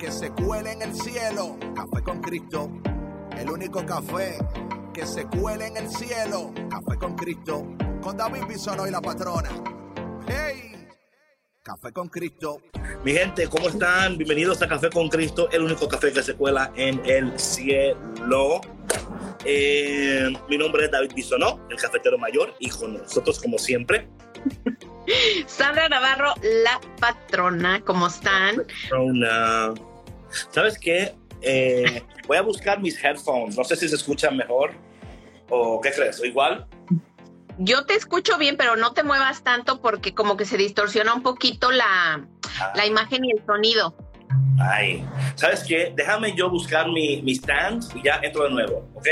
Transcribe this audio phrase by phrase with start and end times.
[0.00, 1.58] que se cuele en el cielo.
[1.76, 2.70] Café con Cristo.
[3.36, 4.38] El único café
[4.94, 6.52] que se cuele en el cielo.
[6.70, 7.66] Café con Cristo.
[8.00, 9.50] Con David Bisono y la patrona.
[10.26, 10.88] ¡Hey!
[11.62, 12.62] Café con Cristo.
[13.04, 14.16] Mi gente, ¿cómo están?
[14.16, 18.62] Bienvenidos a Café con Cristo, el único café que se cuela en el cielo.
[19.44, 24.08] Eh, mi nombre es David Bisonó, el cafetero mayor, y con nosotros, como siempre,
[25.46, 28.56] Sandra Navarro, la patrona, ¿cómo están?
[28.56, 29.74] Patrona.
[30.50, 31.14] ¿Sabes qué?
[31.42, 33.56] Eh, voy a buscar mis headphones.
[33.56, 34.72] No sé si se escuchan mejor
[35.48, 36.66] o qué crees, ¿o igual?
[37.58, 41.22] Yo te escucho bien, pero no te muevas tanto porque como que se distorsiona un
[41.22, 42.26] poquito la,
[42.60, 42.72] Ah.
[42.74, 43.94] la imagen y el sonido.
[44.60, 45.92] Ay, ¿sabes qué?
[45.96, 49.06] Déjame yo buscar mi, mi stand y ya entro de nuevo, ¿ok?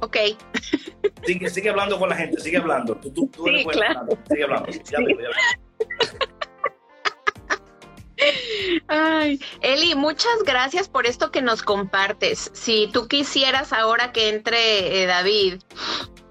[0.00, 0.16] Ok,
[1.26, 2.96] Sigue, sigue hablando con la gente, sigue hablando.
[2.96, 4.00] Tú, tú, tú Sí, claro.
[4.00, 4.18] hablando.
[4.28, 4.70] Sigue hablando.
[4.70, 5.16] Ya Sí.
[5.20, 6.28] ya.
[8.88, 12.50] Ay, Eli, muchas gracias por esto que nos compartes.
[12.54, 15.60] Si tú quisieras ahora que entre eh, David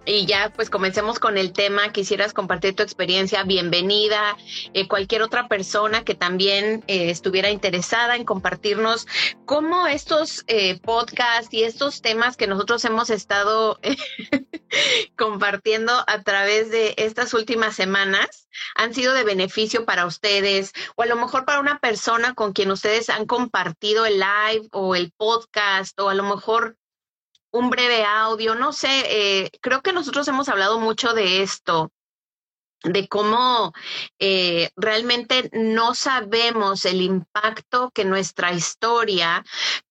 [0.05, 4.35] y ya pues comencemos con el tema, quisieras compartir tu experiencia, bienvenida.
[4.73, 9.07] Eh, cualquier otra persona que también eh, estuviera interesada en compartirnos
[9.45, 13.79] cómo estos eh, podcasts y estos temas que nosotros hemos estado
[15.17, 21.05] compartiendo a través de estas últimas semanas han sido de beneficio para ustedes o a
[21.05, 25.99] lo mejor para una persona con quien ustedes han compartido el live o el podcast
[25.99, 26.77] o a lo mejor
[27.51, 28.89] un breve audio, no sé,
[29.43, 31.91] eh, creo que nosotros hemos hablado mucho de esto,
[32.83, 33.73] de cómo
[34.19, 39.43] eh, realmente no sabemos el impacto que nuestra historia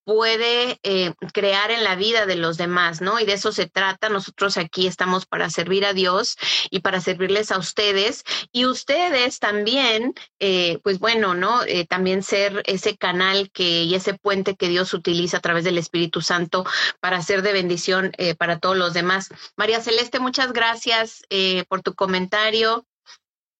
[0.04, 3.20] puede eh, crear en la vida de los demás, ¿no?
[3.20, 4.08] Y de eso se trata.
[4.08, 6.36] Nosotros aquí estamos para servir a Dios
[6.70, 8.24] y para servirles a ustedes.
[8.52, 11.62] Y ustedes también, eh, pues bueno, ¿no?
[11.64, 15.78] Eh, también ser ese canal que y ese puente que Dios utiliza a través del
[15.78, 16.64] Espíritu Santo
[17.00, 19.28] para ser de bendición para todos los demás.
[19.56, 21.22] María Celeste, muchas gracias
[21.68, 22.86] por tu comentario.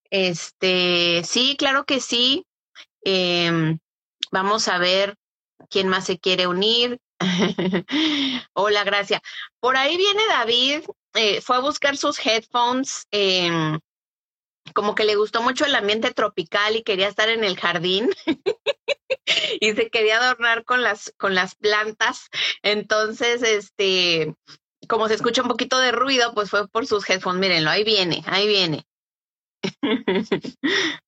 [0.09, 2.45] Este, sí, claro que sí.
[3.03, 3.79] Em,
[4.31, 5.15] vamos a ver
[5.69, 6.99] quién más se quiere unir.
[8.53, 9.21] Hola, gracias.
[9.59, 10.81] Por ahí viene David,
[11.13, 13.79] eh, fue a buscar sus headphones, em,
[14.73, 18.09] como que le gustó mucho el ambiente tropical y quería estar en el jardín
[19.59, 22.29] y se quería adornar con las, con las plantas.
[22.63, 24.33] Entonces, este,
[24.87, 27.39] como se escucha un poquito de ruido, pues fue por sus headphones.
[27.39, 28.85] Mírenlo, ahí viene, ahí viene.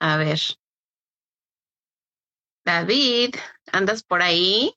[0.00, 0.38] A ver.
[2.64, 3.34] David,
[3.72, 4.74] ¿andas por ahí?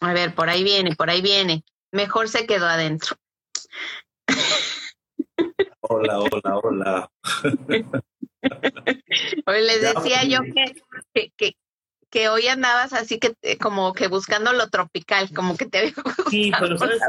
[0.00, 1.64] A ver, por ahí viene, por ahí viene.
[1.90, 3.16] Mejor se quedó adentro.
[5.80, 7.10] Hola, hola, hola.
[9.46, 11.56] Hoy les decía yo que, que, que,
[12.10, 15.92] que hoy andabas así que eh, como que buscando lo tropical, como que te había
[16.30, 17.00] Sí, pero ¿sabes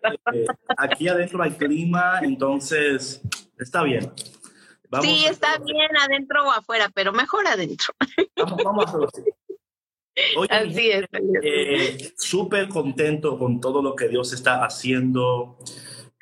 [0.00, 0.32] planta.
[0.32, 0.46] Eh,
[0.76, 3.22] aquí adentro hay clima, entonces
[3.58, 4.12] está bien.
[4.90, 7.94] Vamos Sí, está bien adentro o afuera, pero mejor adentro.
[8.36, 9.22] Vamos, vamos a hacerlo así.
[10.36, 11.06] Oye, Así es.
[11.42, 15.58] Eh, súper contento con todo lo que Dios está haciendo.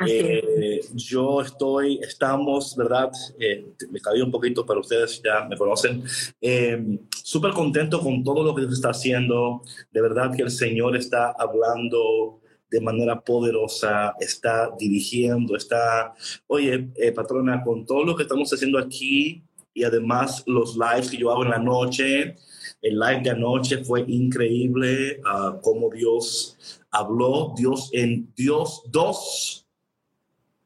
[0.00, 0.10] Es.
[0.10, 3.12] Eh, yo estoy, estamos, ¿verdad?
[3.38, 6.02] Eh, me caí un poquito, pero ustedes ya me conocen.
[6.40, 9.62] Eh, súper contento con todo lo que Dios está haciendo.
[9.92, 12.40] De verdad que el Señor está hablando
[12.74, 16.12] de manera poderosa, está dirigiendo, está,
[16.48, 21.16] oye, eh, patrona, con todo lo que estamos haciendo aquí y además los lives que
[21.16, 22.34] yo hago en la noche,
[22.82, 26.56] el live de anoche fue increíble, ah, cómo Dios
[26.90, 29.64] habló, Dios en Dios dos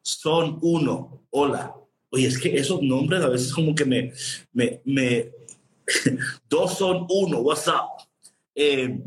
[0.00, 1.22] son uno.
[1.28, 1.74] Hola.
[2.10, 4.12] Oye, es que esos nombres a veces como que me,
[4.54, 5.30] me, me
[6.48, 8.08] dos son uno, what's up?
[8.54, 8.98] Eh,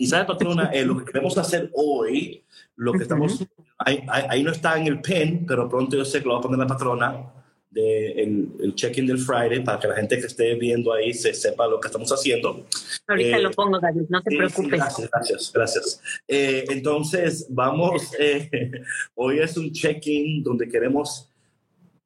[0.00, 2.42] y sabe, patrona, Eh, lo que queremos hacer hoy,
[2.76, 3.44] lo que estamos,
[3.78, 6.42] ahí, ahí- no está en el pen, pero pronto yo sé que lo va a
[6.42, 7.32] poner la patrona
[7.70, 11.32] de el, el check-in del Friday para que la gente que esté viendo ahí se
[11.34, 12.66] sepa lo que estamos haciendo.
[13.06, 14.70] Ahorita Eh, lo pongo, David, no te Sí, sí, preocupes.
[14.80, 16.00] gracias, gracias, gracias.
[16.26, 18.50] Eh, entonces, vamos, eh,
[19.14, 21.30] hoy es un check-in donde queremos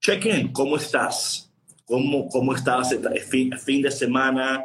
[0.01, 1.51] check-in, ¿cómo estás?
[1.87, 2.95] ¿Cómo, cómo estás
[3.31, 4.65] fin, fin de semana?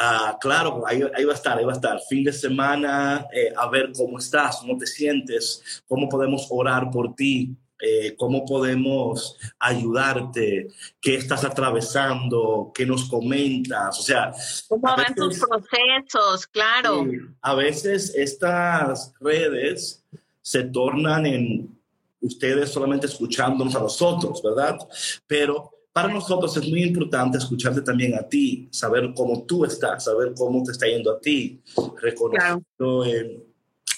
[0.00, 1.98] Ah, claro, ahí, va a estar, ahí va a estar.
[2.08, 7.16] Fin de semana, eh, a ver cómo estás, cómo te sientes, cómo podemos orar por
[7.16, 10.68] ti, eh, cómo podemos ayudarte,
[11.00, 14.32] qué estás atravesando, qué nos comentas, o sea...
[14.68, 16.46] ¿Cómo van tus procesos?
[16.46, 17.04] Claro.
[17.42, 20.04] a veces estas redes
[20.40, 21.76] se tornan en
[22.20, 24.78] ustedes solamente escuchándonos a nosotros, ¿verdad?
[25.26, 30.32] Pero para nosotros es muy importante escucharte también a ti, saber cómo tú estás, saber
[30.36, 31.60] cómo te está yendo a ti,
[32.00, 33.04] reconociendo.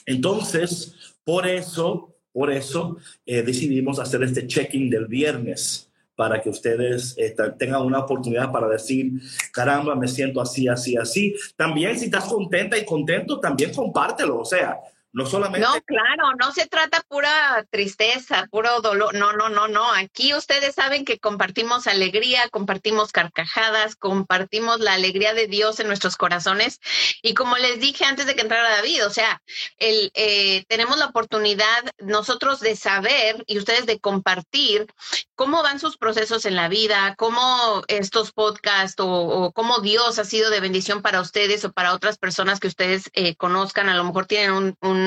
[0.06, 7.14] entonces, por eso, por eso eh, decidimos hacer este check-in del viernes para que ustedes
[7.18, 9.20] eh, tengan una oportunidad para decir,
[9.52, 11.34] caramba, me siento así, así, así.
[11.54, 14.38] También si estás contenta y contento, también compártelo.
[14.40, 14.78] O sea,
[15.12, 15.66] no solamente.
[15.66, 19.14] No, claro, no se trata pura tristeza, puro dolor.
[19.14, 19.92] No, no, no, no.
[19.92, 26.16] Aquí ustedes saben que compartimos alegría, compartimos carcajadas, compartimos la alegría de Dios en nuestros
[26.16, 26.78] corazones.
[27.22, 29.42] Y como les dije antes de que entrara David, o sea,
[29.78, 34.86] el, eh, tenemos la oportunidad nosotros de saber y ustedes de compartir
[35.34, 40.50] cómo van sus procesos en la vida, cómo estos podcasts o, cómo Dios ha sido
[40.50, 43.88] de bendición para ustedes o para otras personas que ustedes eh, conozcan.
[43.88, 44.99] A lo mejor tienen un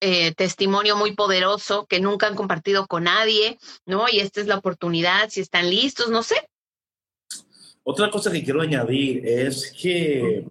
[0.00, 4.06] eh, testimonio muy poderoso que nunca han compartido con nadie, ¿no?
[4.10, 6.36] Y esta es la oportunidad, si están listos, no sé.
[7.82, 10.46] Otra cosa que quiero añadir es que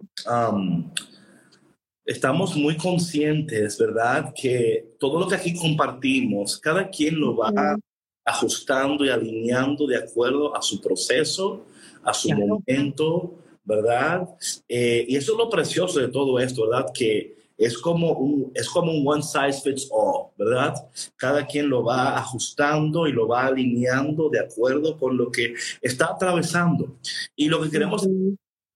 [2.04, 4.32] estamos muy conscientes, ¿verdad?
[4.34, 7.76] Que todo lo que aquí compartimos, cada quien lo va
[8.24, 11.66] ajustando y alineando de acuerdo a su proceso,
[12.02, 14.28] a su momento, ¿verdad?
[14.68, 16.86] Eh, y eso es lo precioso de todo esto, ¿verdad?
[16.92, 20.74] Que es como un, es como un one size fits all, ¿verdad?
[21.16, 26.06] Cada quien lo va ajustando y lo va alineando de acuerdo con lo que está
[26.06, 26.98] atravesando.
[27.36, 28.06] Y lo que queremos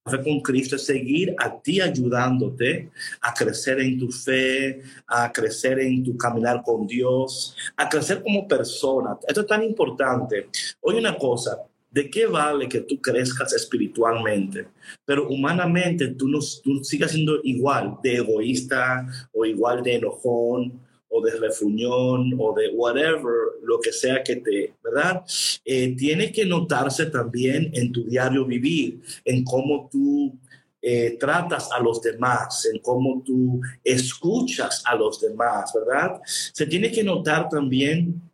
[0.05, 2.89] hacer con Cristo es seguir a ti ayudándote
[3.21, 8.47] a crecer en tu fe, a crecer en tu caminar con Dios, a crecer como
[8.47, 9.17] persona.
[9.27, 10.49] Esto es tan importante.
[10.81, 11.57] Oye una cosa,
[11.91, 14.67] ¿De qué vale que tú crezcas espiritualmente,
[15.05, 21.31] pero humanamente tú, no, sigas siendo igual de egoísta o igual de enojón o de
[21.37, 23.33] refuñón o de whatever,
[23.63, 25.23] lo que sea que te, ¿verdad?
[25.65, 30.37] Eh, tiene que notarse también en tu diario vivir, en cómo tú
[30.81, 36.21] eh, tratas a los demás, en cómo tú escuchas a los demás, ¿verdad?
[36.25, 38.28] Se tiene que notar también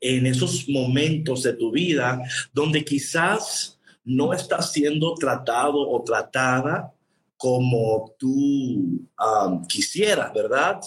[0.00, 2.20] en esos momentos de tu vida
[2.52, 6.92] donde quizás no estás siendo tratado o tratada
[7.36, 10.80] como tú um, quisieras, ¿verdad?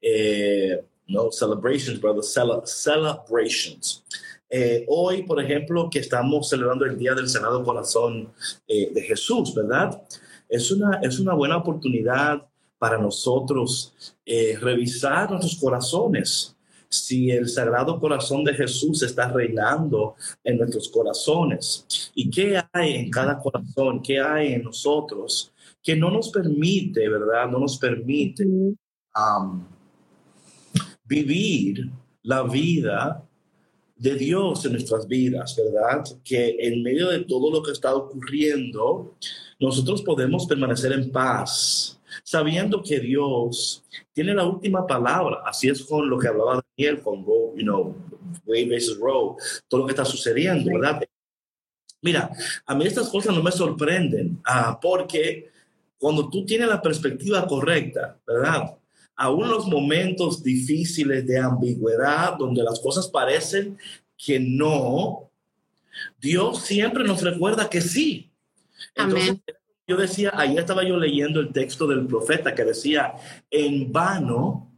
[0.00, 2.24] Eh, no, celebrations, brother,
[2.64, 4.04] celebrations.
[4.50, 8.32] Eh, hoy, por ejemplo, que estamos celebrando el Día del Senado Corazón
[8.66, 10.02] eh, de Jesús, ¿verdad?
[10.48, 12.42] Es una, es una buena oportunidad
[12.78, 13.94] para nosotros
[14.60, 16.56] revisar nuestros corazones
[16.92, 22.12] si el Sagrado Corazón de Jesús está reinando en nuestros corazones.
[22.14, 24.02] ¿Y qué hay en cada corazón?
[24.02, 25.52] ¿Qué hay en nosotros?
[25.82, 27.50] Que no nos permite, ¿verdad?
[27.50, 29.64] No nos permite um,
[31.04, 31.90] vivir
[32.22, 33.26] la vida
[33.96, 36.04] de Dios en nuestras vidas, ¿verdad?
[36.24, 39.14] Que en medio de todo lo que está ocurriendo,
[39.60, 45.42] nosotros podemos permanecer en paz, sabiendo que Dios tiene la última palabra.
[45.44, 47.96] Así es con lo que hablaba Daniel, con Roe, you know,
[48.46, 49.36] Wade versus Roe,
[49.68, 51.02] todo lo que está sucediendo, ¿verdad?
[52.00, 52.30] Mira,
[52.66, 55.50] a mí estas cosas no me sorprenden, ah, porque
[55.98, 58.76] cuando tú tienes la perspectiva correcta, ¿verdad?
[59.14, 63.78] Aún los momentos difíciles de ambigüedad, donde las cosas parecen
[64.16, 65.30] que no,
[66.20, 68.30] Dios siempre nos recuerda que sí.
[68.96, 69.36] Entonces,
[69.86, 73.14] yo decía, ahí estaba yo leyendo el texto del profeta que decía,
[73.50, 74.70] en vano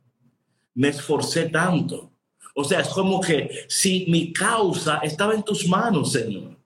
[0.75, 2.13] me esforcé tanto.
[2.55, 6.57] O sea, es como que si mi causa estaba en tus manos, Señor.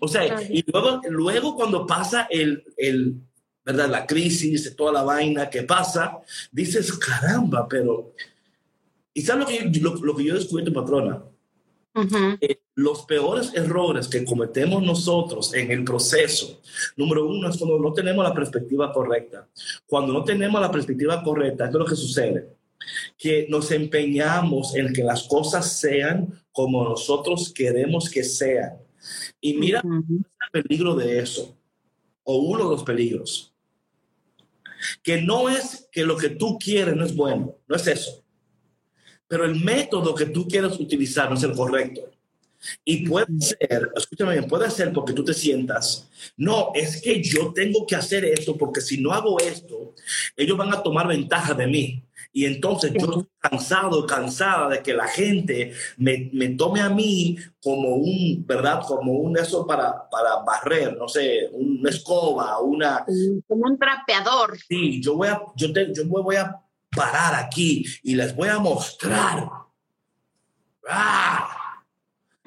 [0.00, 3.16] O sea, y luego, luego cuando pasa el, el,
[3.64, 3.90] ¿verdad?
[3.90, 6.18] La crisis, toda la vaina que pasa,
[6.50, 8.14] dices, caramba, pero...
[9.14, 11.22] ¿Y sabes lo que, lo, lo que yo descubrí, tu patrona?
[12.40, 16.60] Eh, los peores errores que cometemos nosotros en el proceso,
[16.96, 19.48] número uno, es cuando no tenemos la perspectiva correcta.
[19.86, 22.56] Cuando no tenemos la perspectiva correcta, es lo que sucede,
[23.18, 28.78] que nos empeñamos en que las cosas sean como nosotros queremos que sean.
[29.40, 31.56] Y mira el peligro de eso,
[32.24, 33.52] o uno de los peligros,
[35.02, 38.22] que no es que lo que tú quieres no es bueno, no es eso
[39.32, 42.02] pero el método que tú quieres utilizar no es el correcto.
[42.84, 47.52] Y puede ser, escúchame bien, puede ser porque tú te sientas, no, es que yo
[47.52, 49.94] tengo que hacer esto porque si no hago esto,
[50.36, 52.04] ellos van a tomar ventaja de mí.
[52.34, 57.36] Y entonces yo estoy cansado, cansada de que la gente me, me, tome a mí
[57.62, 58.82] como un, ¿verdad?
[58.86, 63.04] Como un eso para, para barrer, no sé, una escoba, una...
[63.46, 64.56] Como un trapeador.
[64.66, 66.58] Sí, yo voy a, yo, te, yo voy a
[66.90, 69.50] parar aquí y les voy a mostrar.
[70.88, 71.61] ¡Ah!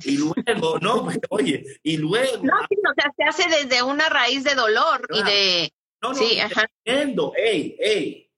[0.03, 2.43] Y luego, no, oye, y luego.
[2.43, 5.73] No, o sea, se hace desde una raíz de dolor y de.
[6.01, 6.69] No, no, sí, ajá.
[6.83, 8.31] Entiendo, hey, hey,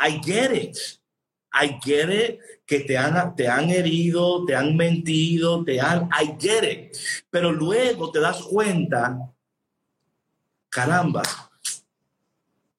[0.00, 0.76] I get it.
[1.54, 6.34] I get it, que te han, te han herido, te han mentido, te han, I
[6.36, 6.96] get it.
[7.30, 9.16] Pero luego te das cuenta,
[10.68, 11.22] caramba,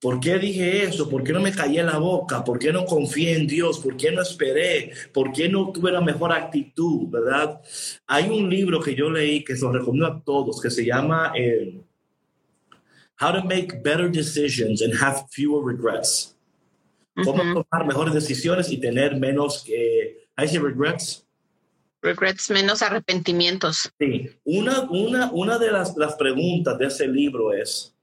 [0.06, 1.08] ¿Por qué dije eso?
[1.08, 2.44] ¿Por qué no me callé la boca?
[2.44, 3.80] ¿Por qué no confié en Dios?
[3.80, 4.92] ¿Por qué no esperé?
[5.12, 7.08] ¿Por qué no tuve la mejor actitud?
[7.08, 7.60] ¿Verdad?
[8.06, 11.32] Hay un libro que yo leí que se lo recomiendo a todos que se llama
[11.34, 11.82] eh,
[13.20, 16.38] How to Make Better Decisions and Have Fewer Regrets.
[17.24, 20.28] Cómo tomar mejores decisiones y tener menos que...
[20.36, 21.26] ¿Hay regrets?
[22.00, 23.90] Regrets, menos arrepentimientos.
[23.98, 24.30] Sí.
[24.44, 27.95] Una, una, una de las, las preguntas de ese libro es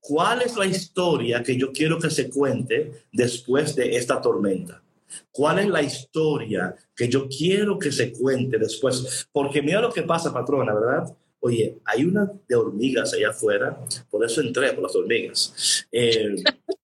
[0.00, 4.82] ¿Cuál es la historia que yo quiero que se cuente después de esta tormenta?
[5.30, 9.28] ¿Cuál es la historia que yo quiero que se cuente después?
[9.32, 11.16] Porque mira lo que pasa, patrona, ¿verdad?
[11.40, 13.78] Oye, hay una de hormigas allá afuera,
[14.10, 15.86] por eso entré por las hormigas.
[15.90, 16.34] Eh,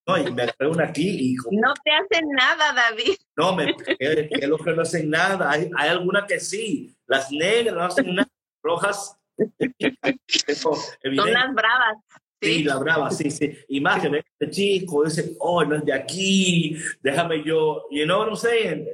[0.06, 1.34] no, y me agarré una aquí y...
[1.50, 3.16] No te hacen nada, David.
[3.36, 5.50] No, me, es lo que no hacen nada.
[5.50, 6.96] Hay, hay algunas que sí.
[7.06, 8.28] Las negras no hacen nada.
[8.62, 9.18] Rojas.
[10.54, 10.78] Son
[11.14, 11.98] las bravas.
[12.40, 13.56] Sí, la brava, sí, sí.
[13.68, 18.36] Imagen este chico, dice, oh, no es de aquí, déjame yo, you know what I'm
[18.36, 18.86] saying?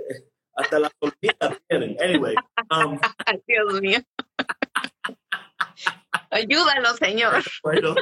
[0.55, 1.97] Hasta la tortilla tienen.
[2.01, 2.35] Anyway.
[2.71, 2.99] Um,
[3.47, 3.99] Dios mío.
[6.31, 7.43] Ayúdalo, Señor.
[7.63, 7.95] Bueno,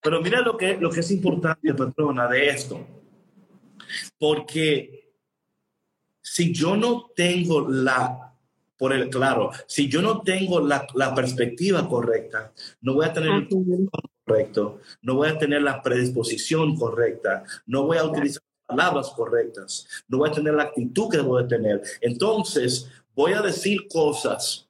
[0.00, 2.86] pero mira lo que, lo que es importante, patrona, de esto.
[4.18, 5.12] Porque
[6.22, 8.34] si yo no tengo la,
[8.76, 13.48] por el claro, si yo no tengo la, la perspectiva correcta, no voy a tener
[14.28, 20.18] correcto, no voy a tener la predisposición correcta, no voy a utilizar palabras correctas, no
[20.18, 21.82] voy a tener la actitud que debo de tener.
[22.00, 24.68] Entonces, voy a decir cosas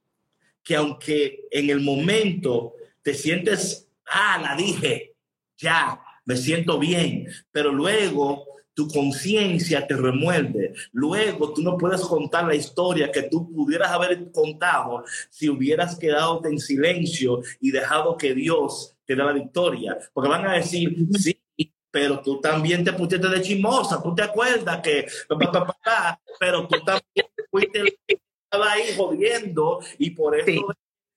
[0.62, 5.14] que aunque en el momento te sientes, ah, la dije,
[5.56, 8.44] ya, me siento bien, pero luego
[8.78, 10.72] tu conciencia te remuerde.
[10.92, 16.40] Luego tú no puedes contar la historia que tú pudieras haber contado si hubieras quedado
[16.44, 19.98] en silencio y dejado que Dios te dé la victoria.
[20.12, 21.40] Porque van a decir, sí,
[21.90, 25.06] pero tú también te pusiste de chimosa, tú te acuerdas que,
[26.38, 27.98] pero tú también fuiste
[28.50, 30.74] ahí jodiendo y por eso,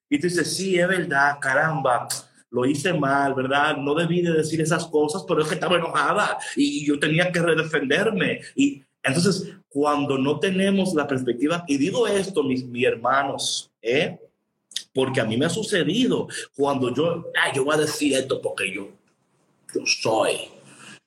[0.09, 2.07] y tú dices, sí, es verdad, caramba,
[2.49, 3.77] lo hice mal, ¿verdad?
[3.77, 7.41] No debí de decir esas cosas, pero es que estaba enojada y yo tenía que
[7.41, 8.41] defenderme.
[8.55, 14.17] Y entonces, cuando no tenemos la perspectiva, y digo esto, mis, mis hermanos, ¿eh?
[14.93, 18.73] Porque a mí me ha sucedido cuando yo, ah, yo voy a decir esto porque
[18.73, 18.89] yo,
[19.73, 20.49] yo soy.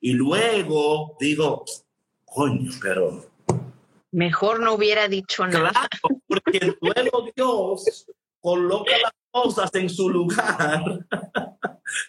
[0.01, 1.65] Y luego digo,
[2.25, 3.27] coño, pero...
[4.13, 5.71] Mejor no hubiera dicho nada.
[5.71, 8.07] Claro, porque luego Dios
[8.41, 11.07] coloca las cosas en su lugar.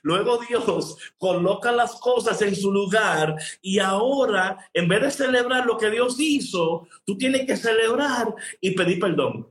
[0.01, 5.77] Luego Dios coloca las cosas en su lugar y ahora, en vez de celebrar lo
[5.77, 9.47] que Dios hizo, tú tienes que celebrar y pedir perdón.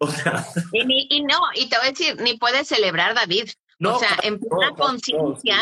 [0.02, 0.46] O sea.
[0.72, 3.50] Y, no, y te voy a decir, ni puedes celebrar, David.
[3.84, 5.58] o sea, en plena conciencia,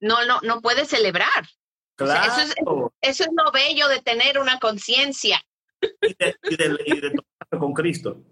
[0.00, 1.48] no, no, no puedes celebrar.
[1.96, 2.30] Claro.
[2.30, 2.54] eso, es,
[3.00, 5.42] eso, es, lo bello de tener una conciencia.
[5.80, 6.56] Y de, y
[7.00, 8.22] de, de con Cristo.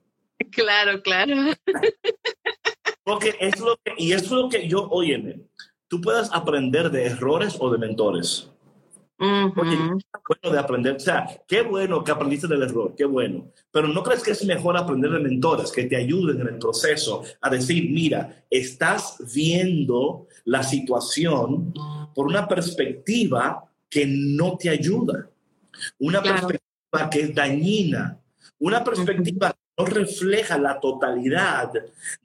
[0.53, 1.35] Claro, claro.
[3.03, 5.41] Porque es lo que, y es lo que yo, óyeme,
[5.89, 8.51] tú puedes aprender de errores o de mentores.
[9.19, 14.03] Bueno de aprender, o sea, qué bueno que aprendiste del error, qué bueno, pero ¿no
[14.03, 17.91] crees que es mejor aprender de mentores que te ayuden en el proceso a decir,
[17.91, 21.73] mira, estás viendo la situación
[22.15, 25.29] por una perspectiva que no te ayuda,
[25.99, 28.21] una perspectiva que es dañina,
[28.59, 31.71] una perspectiva no refleja la totalidad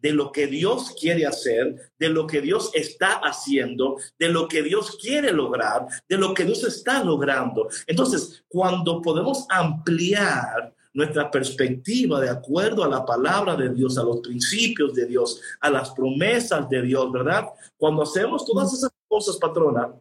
[0.02, 4.64] de lo que Dios quiere hacer, de lo que Dios está haciendo, de lo que
[4.64, 7.70] Dios quiere lograr, de lo que Dios está logrando.
[7.86, 14.20] Entonces, cuando podemos ampliar nuestra perspectiva de acuerdo a la palabra de Dios, a los
[14.20, 17.46] principios de Dios, a las promesas de Dios, ¿verdad?
[17.78, 19.92] Cuando hacemos todas esas cosas, patrona,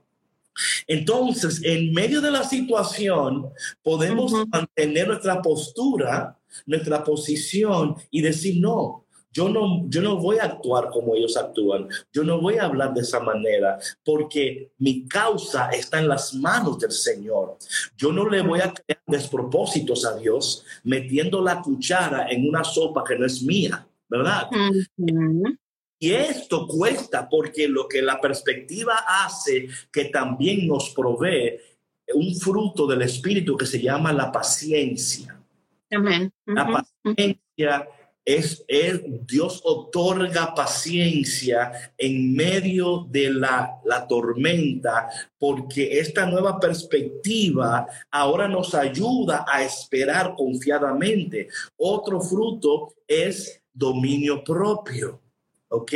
[0.87, 3.49] entonces, en medio de la situación,
[3.83, 10.45] podemos mantener nuestra postura nuestra posición y decir, no, yo no, yo no voy a
[10.45, 15.71] actuar como ellos actúan, yo no voy a hablar de esa manera, porque mi causa
[15.71, 17.57] está en las manos del Señor.
[17.97, 23.03] Yo no le voy a crear despropósitos a Dios metiendo la cuchara en una sopa
[23.05, 24.49] que no es mía, ¿verdad?
[25.99, 31.59] Y esto cuesta porque lo que la perspectiva hace que también nos provee
[32.15, 35.42] un fruto del Espíritu que se llama la paciencia.
[35.93, 36.33] Amén.
[36.47, 37.89] La paciencia
[38.25, 38.65] es,
[39.27, 45.09] Dios otorga paciencia en medio de la, la, tormenta,
[45.39, 51.49] porque esta nueva perspectiva ahora nos ayuda a esperar confiadamente.
[51.77, 55.21] Otro fruto es dominio propio,
[55.69, 55.93] ¿ok?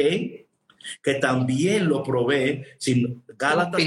[1.03, 2.65] Que también lo provee.
[2.79, 3.83] Sin Gálatas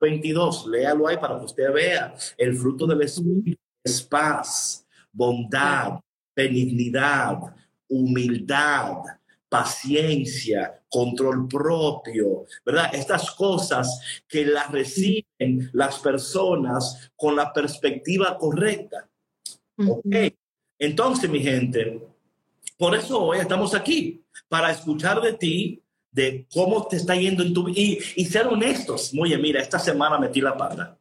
[0.00, 2.14] 22, léalo ahí para que usted vea.
[2.36, 6.00] El fruto del Espíritu es paz, bondad,
[6.34, 7.38] benignidad,
[7.88, 9.02] humildad,
[9.48, 12.94] paciencia, control propio, ¿verdad?
[12.94, 19.08] Estas cosas que las reciben las personas con la perspectiva correcta.
[19.86, 20.06] Ok.
[20.78, 22.00] Entonces, mi gente,
[22.78, 27.52] por eso hoy estamos aquí, para escuchar de ti, de cómo te está yendo en
[27.52, 29.12] tu vida y, y ser honestos.
[29.18, 30.98] Oye, mira, esta semana metí la pata.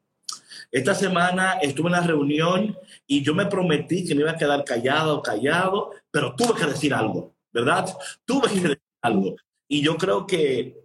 [0.71, 4.63] Esta semana estuve en la reunión y yo me prometí que me iba a quedar
[4.63, 7.93] callado, callado, pero tuve que decir algo, ¿verdad?
[8.23, 9.35] Tuve que decir algo.
[9.67, 10.79] Y yo creo que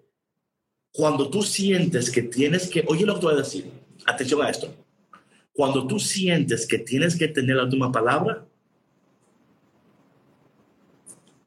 [0.92, 3.70] cuando tú sientes que tienes que, oye lo que te voy a decir,
[4.06, 4.74] atención a esto,
[5.52, 8.44] cuando tú sientes que tienes que tener la última palabra,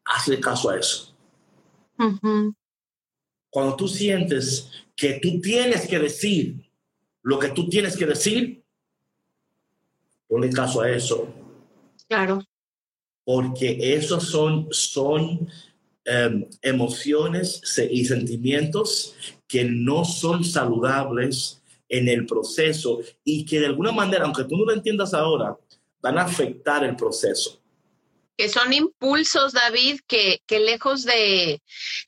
[0.05, 1.13] hazle caso a eso.
[3.49, 6.68] Cuando tú sientes que tú tienes que decir
[7.29, 8.63] lo que tú tienes que decir,
[10.27, 11.27] ponle caso a eso.
[12.07, 12.43] Claro.
[13.23, 15.47] Porque esos son, son
[16.05, 17.61] em, emociones
[17.91, 19.15] y sentimientos
[19.47, 24.65] que no son saludables en el proceso y que de alguna manera, aunque tú no
[24.65, 25.55] lo entiendas ahora,
[26.01, 27.58] van a afectar el proceso
[28.39, 31.61] que son impulsos, David, que, que lejos de,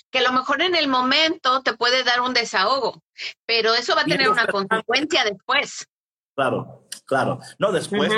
[0.10, 3.04] que a lo mejor en el momento te puede dar un desahogo,
[3.46, 5.86] pero eso va a tener una consecuencia después.
[6.34, 7.42] Claro, claro.
[7.60, 8.10] No, después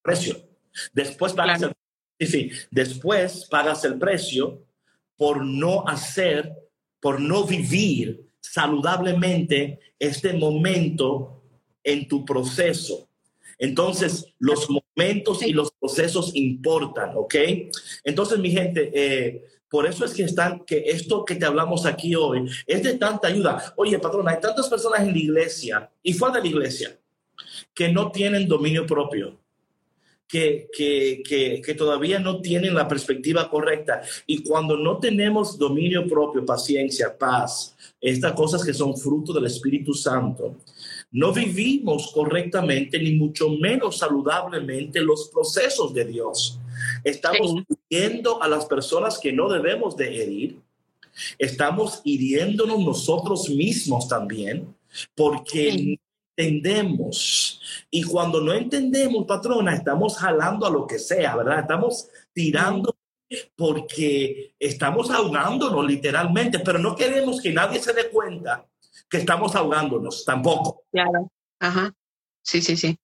[0.00, 0.48] precio.
[0.94, 1.74] Después pagas el,
[2.18, 4.62] sí, sí, después pagas el precio
[5.18, 6.50] por no hacer,
[7.00, 11.42] por no vivir saludablemente este momento
[11.84, 13.07] en tu proceso.
[13.58, 17.34] Entonces, los momentos y los procesos importan, ¿ok?
[18.04, 22.14] Entonces, mi gente, eh, por eso es que están, que esto que te hablamos aquí
[22.14, 23.74] hoy es de tanta ayuda.
[23.76, 26.98] Oye, patrón, hay tantas personas en la iglesia y fuera de la iglesia
[27.74, 29.38] que no tienen dominio propio.
[30.26, 34.02] Que, que, que, que, todavía no tienen la perspectiva correcta.
[34.26, 39.94] Y cuando no tenemos dominio propio, paciencia, paz, estas cosas que son fruto del Espíritu
[39.94, 40.58] Santo,
[41.10, 46.60] no vivimos correctamente ni mucho menos saludablemente los procesos de Dios.
[47.02, 50.60] Estamos hiriendo a las personas que no debemos de herir.
[51.38, 54.74] Estamos hiriéndonos nosotros mismos también
[55.14, 55.96] porque no
[56.36, 57.60] entendemos.
[57.90, 61.60] Y cuando no entendemos, patrona, estamos jalando a lo que sea, ¿verdad?
[61.60, 62.94] Estamos tirando
[63.56, 68.66] porque estamos ahogándonos literalmente, pero no queremos que nadie se dé cuenta
[69.08, 70.84] que estamos ahogándonos, tampoco.
[70.92, 71.30] Claro.
[71.60, 71.94] Ajá.
[72.42, 72.98] Sí, sí, sí.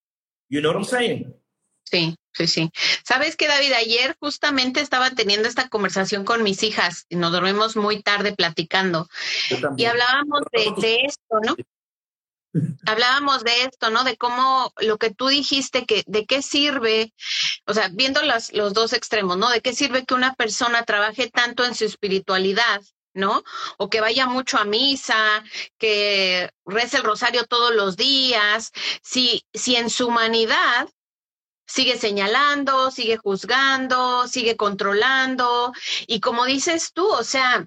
[0.48, 1.34] You know what I'm saying?
[1.84, 2.70] Sí, sí, sí.
[3.04, 7.76] Sabes que David, ayer justamente estaba teniendo esta conversación con mis hijas y nos dormimos
[7.76, 9.08] muy tarde platicando
[9.76, 11.54] y hablábamos de, esto, ¿no?
[12.86, 14.04] hablábamos de esto, ¿no?
[14.04, 17.12] De cómo lo que tú dijiste, que de qué sirve,
[17.66, 19.50] o sea, viendo los, los dos extremos, ¿no?
[19.50, 22.80] De qué sirve que una persona trabaje tanto en su espiritualidad
[23.14, 23.42] ¿no?
[23.78, 25.42] O que vaya mucho a misa,
[25.78, 28.72] que reza el rosario todos los días,
[29.02, 30.88] si, si en su humanidad
[31.66, 35.72] sigue señalando, sigue juzgando, sigue controlando,
[36.06, 37.66] y como dices tú, o sea,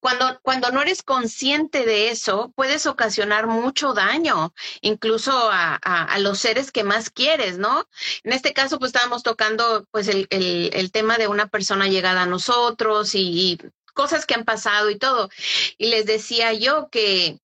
[0.00, 6.38] cuando, cuando no eres consciente de eso, puedes ocasionar mucho daño, incluso a, a, los
[6.38, 7.86] seres que más quieres, ¿no?
[8.24, 12.26] En este caso, pues estábamos tocando pues el, el, tema de una persona llegada a
[12.26, 13.58] nosotros y
[14.00, 15.28] cosas que han pasado y todo.
[15.76, 17.38] Y les decía yo que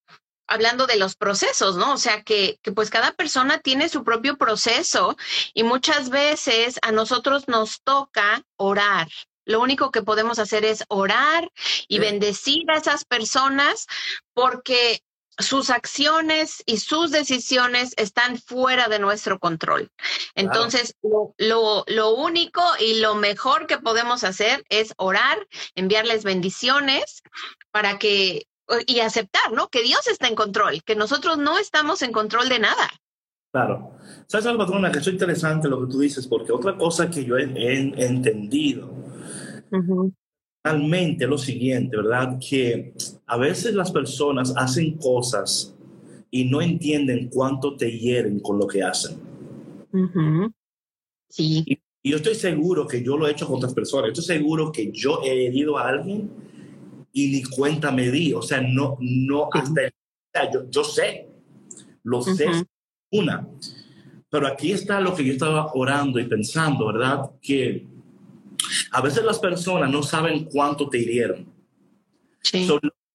[0.46, 1.92] hablando de los procesos, ¿no?
[1.92, 5.18] O sea, que, que, pues cada persona tiene su propio proceso
[5.52, 9.06] y muchas veces a nosotros nos toca orar.
[9.44, 11.52] Lo único que podemos hacer es orar
[11.88, 13.86] y bendecir a esas personas
[14.32, 15.02] porque
[15.38, 19.90] sus acciones y sus decisiones están fuera de nuestro control.
[20.34, 20.94] Entonces,
[21.38, 25.38] lo, lo, único y lo mejor que podemos hacer es orar,
[25.74, 27.22] enviarles bendiciones
[27.70, 28.46] para que,
[28.86, 29.68] y aceptar, ¿no?
[29.68, 32.90] Que Dios está en control, que nosotros no estamos en control de nada.
[33.52, 33.92] Claro.
[34.26, 34.90] ¿Sabes algo, Patrona?
[34.90, 38.92] Que es interesante lo que tú dices, porque otra cosa que yo he, entendido
[40.66, 42.38] realmente lo siguiente, ¿verdad?
[42.38, 42.92] Que
[43.26, 45.74] a veces las personas hacen cosas
[46.30, 49.18] y no entienden cuánto te hieren con lo que hacen.
[51.28, 51.64] Sí.
[51.66, 54.10] Y, yo estoy seguro que yo lo he hecho con otras personas.
[54.10, 56.30] Estoy seguro que yo he herido a alguien
[57.12, 58.32] y ni cuenta me di.
[58.32, 59.90] O sea, no, no, hasta,
[60.52, 61.28] yo, yo sé,
[62.04, 62.46] lo sé,
[63.10, 63.48] una.
[64.30, 67.30] Pero aquí está lo que yo estaba orando y pensando, ¿verdad?
[67.42, 67.88] Que
[68.90, 71.52] a veces las personas no saben cuánto te hirieron.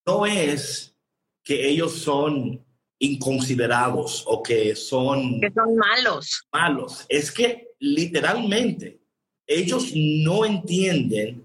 [0.06, 0.96] no es
[1.44, 2.64] que ellos son
[3.00, 5.42] inconsiderados o que son...
[5.42, 6.44] Que son malos.
[6.52, 7.06] Malos.
[7.10, 9.00] Es que literalmente
[9.48, 11.44] ellos no entienden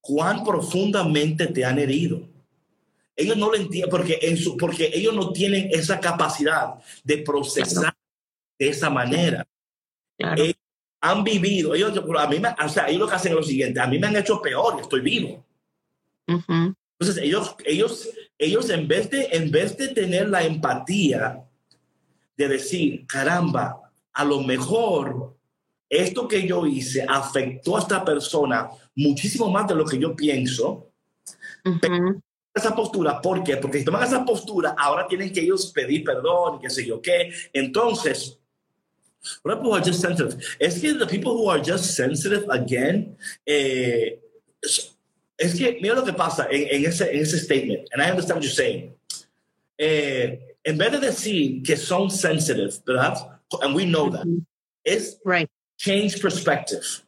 [0.00, 2.28] cuán profundamente te han herido.
[3.14, 7.96] Ellos no lo entienden porque, en su, porque ellos no tienen esa capacidad de procesar
[8.58, 9.46] de esa manera.
[10.18, 10.42] Claro
[11.00, 13.86] han vivido, ellos, a mí o sea, ellos lo que hacen es lo siguiente, a
[13.86, 15.44] mí me han hecho peor, estoy vivo.
[16.26, 21.44] Entonces, ellos, ellos, ellos en vez, de, en vez de tener la empatía
[22.36, 25.36] de decir, caramba, a lo mejor
[25.88, 30.90] esto que yo hice afectó a esta persona muchísimo más de lo que yo pienso.
[32.54, 33.58] Esa postura, ¿por qué?
[33.58, 37.00] Porque si toman esa postura, ahora tienen que ellos pedir perdón y qué sé yo
[37.02, 37.30] qué.
[37.52, 38.38] Entonces,
[39.42, 40.36] People who are just sensitive.
[40.60, 44.18] Es que the people who are just sensitive, again, eh,
[45.38, 48.38] es que mira lo que pasa en, en, ese, en ese statement, and I understand
[48.38, 48.94] what you're saying.
[49.78, 53.40] Eh, en vez de decir que son sensitive, ¿verdad?
[53.62, 54.46] And we know that, mm -hmm.
[54.84, 55.48] es right.
[55.76, 57.04] change perspective.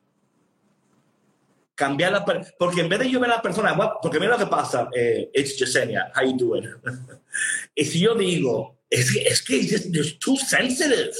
[1.74, 2.24] Cambiar la
[2.58, 5.30] porque en vez de yo ver a la persona, porque mira lo que pasa, eh,
[5.32, 6.66] it's Yesenia, how you doing?
[7.74, 11.14] y si yo digo, es que es que it's too sensitive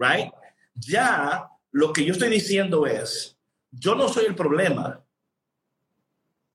[0.00, 0.32] right?
[0.74, 3.36] Ya lo que yo estoy diciendo es,
[3.70, 5.04] yo no soy el problema.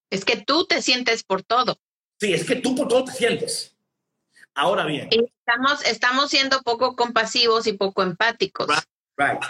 [0.09, 1.77] Es que tú te sientes por todo.
[2.19, 3.75] Sí, es que tú por todo te sientes.
[4.53, 5.09] Ahora bien.
[5.11, 8.67] Estamos, estamos siendo poco compasivos y poco empáticos.
[9.17, 9.41] Right.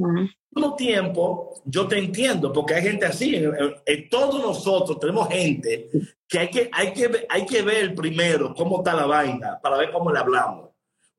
[0.00, 0.28] right.
[0.50, 3.36] mismo tiempo, yo te entiendo, porque hay gente así.
[3.36, 5.88] En, todos nosotros tenemos gente
[6.26, 9.92] que hay que, hay, que, hay que ver primero cómo está la vaina para ver
[9.92, 10.70] cómo le hablamos.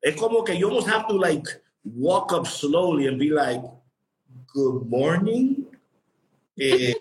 [0.01, 1.49] Es como que yo must have to like
[1.83, 3.61] walk up slowly and be like,
[4.53, 5.65] good morning.
[6.59, 6.93] Eh,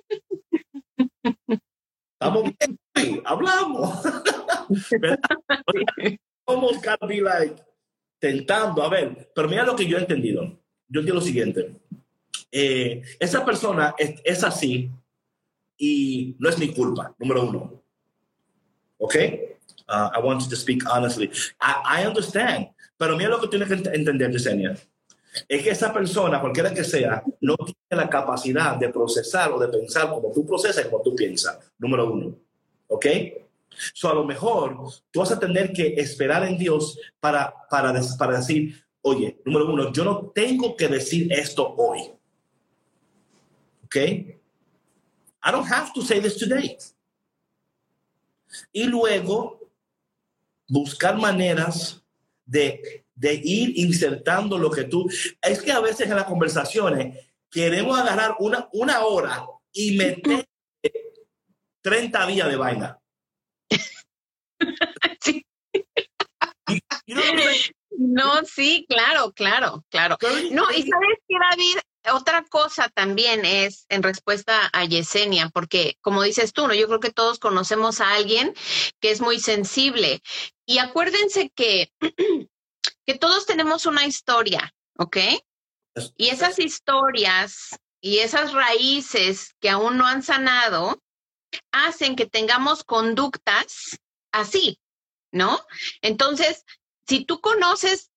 [2.21, 2.53] Estamos
[2.95, 4.05] bien, hablamos.
[6.47, 7.57] Almost gotta be like
[8.21, 10.43] tentando, a ver, pero mira lo que yo he entendido.
[10.89, 11.77] Yo entiendo lo siguiente.
[12.51, 14.91] Eh, esa persona es, es, así
[15.77, 17.83] y no es mi culpa, número uno.
[18.99, 19.15] ¿Ok?
[19.89, 21.31] Uh, I want you to speak honestly.
[21.61, 24.77] I, I understand pero mira lo que tienes que entender, Yesenia.
[25.49, 29.69] Es que esa persona, cualquiera que sea, no tiene la capacidad de procesar o de
[29.69, 31.59] pensar como tú procesas y como tú piensas.
[31.79, 32.35] Número uno.
[32.89, 33.07] ¿Ok?
[33.95, 34.77] So, a lo mejor
[35.13, 39.93] tú vas a tener que esperar en Dios para, para, para decir, oye, número uno,
[39.93, 42.01] yo no tengo que decir esto hoy.
[43.85, 43.97] ¿Ok?
[43.97, 46.77] I don't have to say this today.
[48.73, 49.61] Y luego
[50.67, 52.03] buscar maneras
[52.49, 55.09] de, de ir insertando lo que tú...
[55.43, 60.47] Es que a veces en las conversaciones queremos agarrar una, una hora y meter
[61.83, 62.99] 30 días de vaina.
[67.99, 70.17] no, sí, claro, claro, claro.
[70.51, 71.77] No, y sabes que David,
[72.13, 76.75] otra cosa también es en respuesta a Yesenia, porque como dices tú, ¿no?
[76.75, 78.55] Yo creo que todos conocemos a alguien
[79.01, 80.23] que es muy sensible.
[80.67, 81.93] Y acuérdense que,
[83.07, 85.17] que todos tenemos una historia, ¿ok?
[86.17, 91.03] Y esas historias y esas raíces que aún no han sanado
[91.73, 93.99] hacen que tengamos conductas
[94.33, 94.79] así,
[95.33, 95.61] ¿no?
[96.03, 96.65] Entonces,
[97.07, 98.11] si tú conoces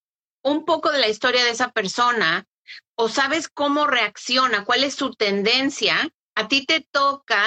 [0.43, 2.47] un poco de la historia de esa persona
[2.95, 7.43] o sabes cómo reacciona, cuál es su tendencia, a ti te toca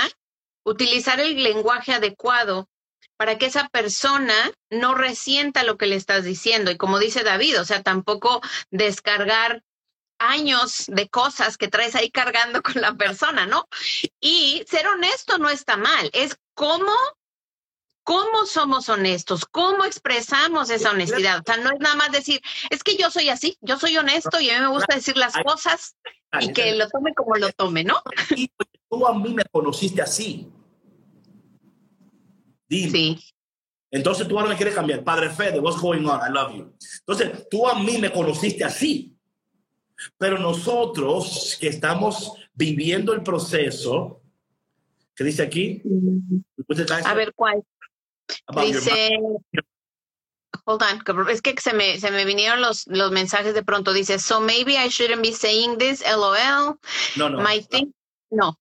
[0.65, 2.69] utilizar el lenguaje adecuado
[3.17, 4.35] para que esa persona
[4.71, 6.71] no resienta lo que le estás diciendo.
[6.71, 9.63] Y como dice David, o sea, tampoco descargar
[10.19, 13.69] años de cosas que traes ahí cargando con la persona, ¿no?
[14.21, 16.93] Y ser honesto no está mal, es cómo
[18.05, 21.41] cómo somos honestos, cómo expresamos esa honestidad.
[21.41, 22.41] O sea, no es nada más decir,
[22.71, 25.35] es que yo soy así, yo soy honesto y a mí me gusta decir las
[25.43, 25.97] cosas
[26.41, 28.01] y que lo tome como lo tome, ¿no?
[28.91, 30.49] Tú a mí me conociste así.
[32.69, 32.91] Dime.
[32.91, 33.21] Sí.
[33.91, 35.03] Entonces tú ahora me quieres cambiar.
[35.05, 36.21] Padre Fede, what's going on?
[36.21, 36.75] I love you.
[37.01, 39.17] Entonces tú a mí me conociste así.
[40.19, 44.21] Pero nosotros que estamos viviendo el proceso,
[45.15, 45.83] ¿qué dice aquí?
[47.05, 47.63] A ver, ¿cuál?
[48.55, 49.19] Dice,
[50.67, 53.93] hold on, es que se me, se me vinieron los, los mensajes de pronto.
[53.93, 56.79] Dice, so maybe I shouldn't be saying this, LOL.
[57.17, 57.41] No, no.
[57.41, 57.93] My thing,
[58.31, 58.57] no.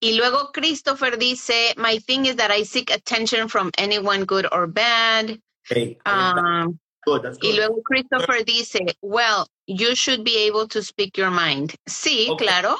[0.00, 4.66] Y luego Christopher dice, my thing is that I seek attention from anyone good or
[4.66, 5.40] bad.
[6.04, 11.74] Um, y luego Christopher dice, well, you should be able to speak your mind.
[11.88, 12.76] Sí, claro.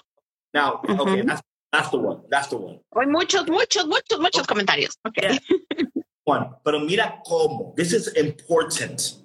[0.52, 2.20] Now, okay, that's, that's, the one.
[2.28, 2.78] That's the one.
[2.94, 4.96] Hay muchos, muchos, muchos, muchos comentarios.
[5.08, 5.38] Okay.
[6.24, 7.74] one, pero mira cómo.
[7.76, 9.16] This is important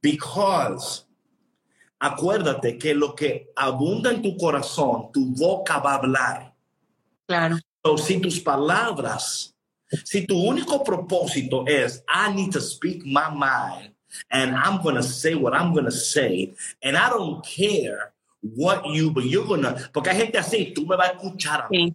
[0.00, 1.06] because
[2.00, 6.54] acuérdate que lo que abunda en tu corazón, tu boca va a hablar.
[7.26, 7.58] Claro.
[7.84, 9.54] So, si tus palabras,
[10.04, 13.94] si tu único propósito es, I need to speak my mind
[14.30, 18.86] and I'm going to say what I'm going to say, and I don't care what
[18.86, 21.68] you, but you're going to, porque hay gente así, tú me vas a escuchar.
[21.70, 21.94] Sí.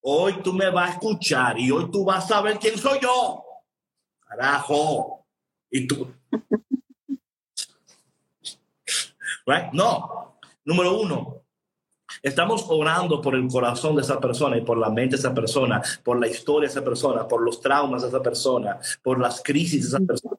[0.00, 3.44] Hoy tú me vas a escuchar y hoy tú vas a saber quién soy yo.
[4.36, 5.26] Carajo.
[5.70, 6.08] Y tú.
[9.46, 9.72] right?
[9.72, 10.38] No.
[10.64, 11.42] Número uno,
[12.22, 15.82] Estamos orando por el corazón de esa persona y por la mente de esa persona,
[16.04, 19.82] por la historia de esa persona, por los traumas de esa persona, por las crisis
[19.82, 20.36] de esa persona.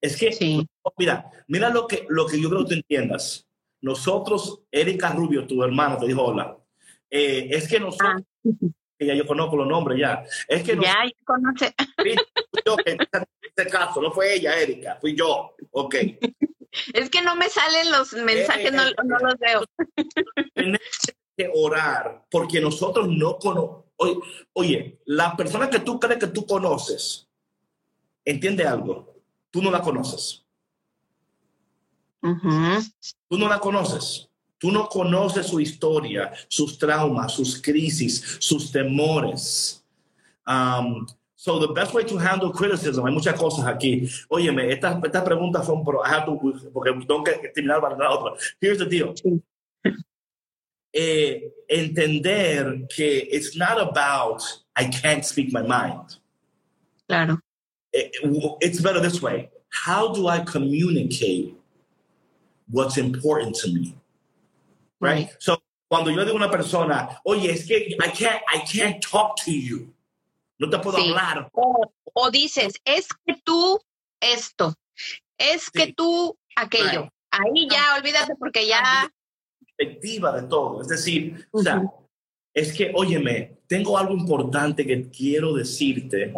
[0.00, 0.66] Es que,
[0.98, 3.46] mira, mira lo que, lo que yo creo que tú entiendas.
[3.80, 6.56] Nosotros, Erika Rubio, tu hermano, te dijo hola.
[7.08, 8.50] Eh, es que nosotros, ah.
[8.98, 10.24] ya yo conozco los nombres ya.
[10.48, 11.74] Es que ya conoce.
[12.66, 12.98] Yo, en
[13.54, 15.54] este caso, no fue ella, Erika, fui yo.
[15.70, 15.96] Ok.
[16.94, 19.62] Es que no me salen los mensajes, no, no los veo
[21.36, 23.84] que orar porque nosotros no conocemos.
[24.54, 27.28] Oye, la persona que tú crees que tú conoces,
[28.24, 29.14] entiende algo,
[29.50, 30.46] tú no la conoces.
[32.22, 34.30] Tú no la conoces.
[34.56, 39.84] Tú no conoces su historia, sus traumas, sus crisis, sus temores.
[40.46, 41.06] Um,
[41.42, 44.08] so the best way to handle criticism, hay muchas cosas aquí.
[44.30, 46.00] Óyeme, estas esta preguntas son, pro,
[46.72, 48.38] porque tengo que terminar para la otra.
[48.60, 49.12] Here's the deal
[50.94, 54.40] eh, entender que it's not about
[54.76, 56.18] I can't speak my mind.
[57.08, 57.40] Claro.
[57.92, 59.50] It, eh, it's better this way.
[59.70, 61.56] How do I communicate
[62.70, 63.96] what's important to me?
[65.00, 65.26] Right?
[65.26, 65.36] right.
[65.40, 65.58] So
[65.90, 69.50] cuando yo digo a una persona, oye, es que I can't, I can't talk to
[69.50, 69.92] you.
[70.62, 71.10] No te puedo sí.
[71.10, 71.48] hablar.
[71.52, 73.80] O, o, dices, es que tú
[74.20, 74.74] esto,
[75.38, 75.70] es sí.
[75.74, 77.02] que tú aquello.
[77.02, 77.12] Right.
[77.30, 79.10] Ahí ya, olvídate porque ya
[79.76, 80.82] perspectiva de todo.
[80.82, 81.82] Es decir, o sea,
[82.54, 86.32] es que, óyeme, tengo algo importante que quiero decirte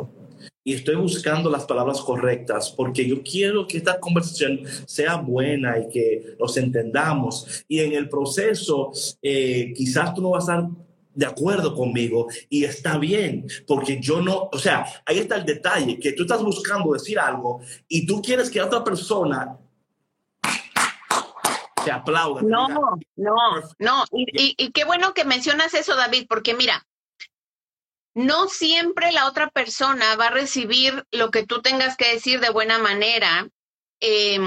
[0.67, 5.89] y estoy buscando las palabras correctas porque yo quiero que esta conversación sea buena y
[5.89, 7.65] que nos entendamos.
[7.69, 10.71] Y en el proceso, eh, quizás tú no vas a estar
[11.15, 15.99] de acuerdo conmigo y está bien, porque yo no, o sea, ahí está el detalle,
[15.99, 19.57] que tú estás buscando decir algo y tú quieres que otra persona
[21.85, 22.43] te aplauda.
[22.43, 22.69] No,
[23.17, 23.37] no,
[23.79, 24.05] no.
[24.13, 26.87] Y, y, qué bueno que mencionas eso, David, porque mira,
[28.15, 32.51] no siempre la otra persona va a recibir lo que tú tengas que decir de
[32.51, 33.49] buena manera.
[34.01, 34.39] Eh,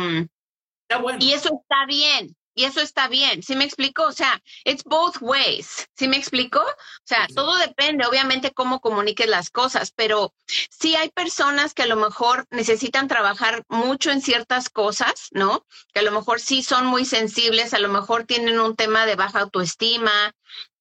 [1.20, 2.37] Y eso está bien.
[2.58, 4.02] Y eso está bien, ¿sí me explico?
[4.08, 6.60] O sea, it's both ways, ¿sí me explico?
[6.60, 10.34] O sea, todo depende, obviamente, cómo comuniques las cosas, pero
[10.72, 15.68] sí hay personas que a lo mejor necesitan trabajar mucho en ciertas cosas, ¿no?
[15.94, 19.14] Que a lo mejor sí son muy sensibles, a lo mejor tienen un tema de
[19.14, 20.34] baja autoestima,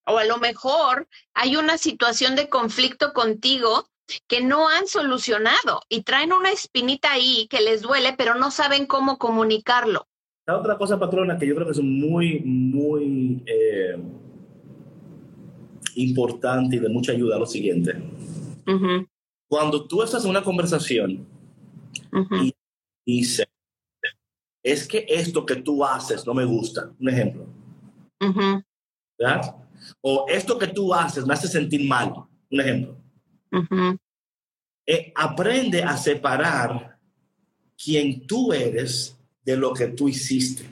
[0.07, 3.91] o a lo mejor hay una situación de conflicto contigo
[4.29, 8.87] que no han solucionado y traen una espinita ahí que les duele, pero no saben
[8.87, 10.09] cómo comunicarlo.
[10.47, 13.97] La otra cosa, patrona, que yo creo que es muy, muy eh,
[15.97, 18.01] importante y de mucha ayuda, lo siguiente.
[19.49, 21.27] Cuando tú estás en una conversación
[22.43, 22.55] y
[23.05, 23.47] dices,
[24.63, 27.47] es que esto que tú haces no me gusta, un ejemplo.
[29.19, 29.57] ¿Verdad?
[30.01, 32.13] O esto que tú haces me hace sentir mal,
[32.51, 32.97] un ejemplo.
[34.87, 37.01] Eh, aprende a separar
[37.77, 39.16] quién tú eres
[39.47, 40.69] de lo que tú hiciste.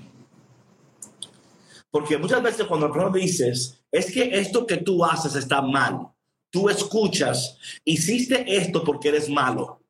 [1.90, 6.08] Porque muchas veces cuando el dices, es que esto que tú haces está mal,
[6.50, 9.80] tú escuchas, hiciste esto porque eres malo.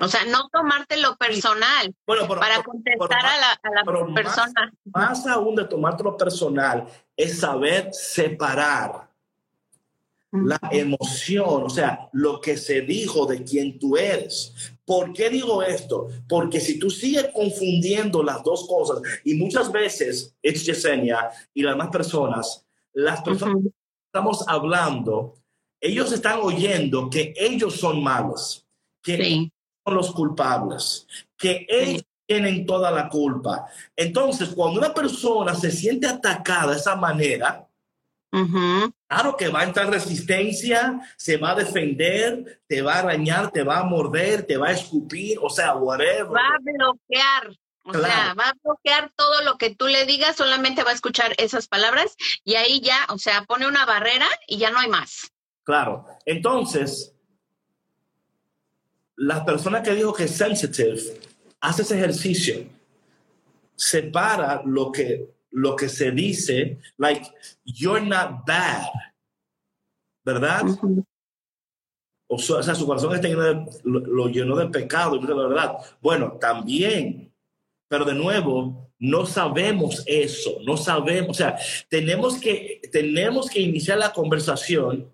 [0.00, 4.72] o sea, no tomártelo personal bueno, para contestar a la, persona.
[4.84, 9.10] Más, aún de tomártelo personal es saber separar
[10.30, 14.73] la emoción, o sea, lo que se dijo de quién tú eres.
[14.84, 16.08] ¿Por qué digo esto?
[16.28, 21.74] Porque si tú sigues confundiendo las dos cosas, y muchas veces, es Yesenia y las
[21.74, 23.70] demás personas, las personas que
[24.06, 25.34] estamos hablando,
[25.80, 28.66] ellos están oyendo que ellos son malos,
[29.02, 29.50] que
[29.84, 33.66] son los culpables, que ellos tienen toda la culpa.
[33.96, 37.68] Entonces, cuando una persona se siente atacada de esa manera,
[39.06, 43.62] Claro que va a entrar resistencia, se va a defender, te va a arañar, te
[43.62, 46.34] va a morder, te va a escupir, o sea, whatever.
[46.34, 50.82] Va a bloquear, o sea, va a bloquear todo lo que tú le digas, solamente
[50.82, 54.70] va a escuchar esas palabras y ahí ya, o sea, pone una barrera y ya
[54.70, 55.30] no hay más.
[55.62, 57.14] Claro, entonces,
[59.16, 61.20] la persona que dijo que es sensitive
[61.60, 62.66] hace ese ejercicio,
[63.76, 67.30] separa lo que lo que se dice, like,
[67.64, 68.88] you're not bad,
[70.24, 70.64] ¿verdad?
[72.26, 75.76] o, sea, su corazón está lleno de, lo, llenó de pecado, y la verdad.
[76.02, 77.32] Bueno, también,
[77.86, 81.56] pero de nuevo, no sabemos eso, no sabemos, o sea,
[81.88, 85.08] tenemos que, tenemos que iniciar la conversación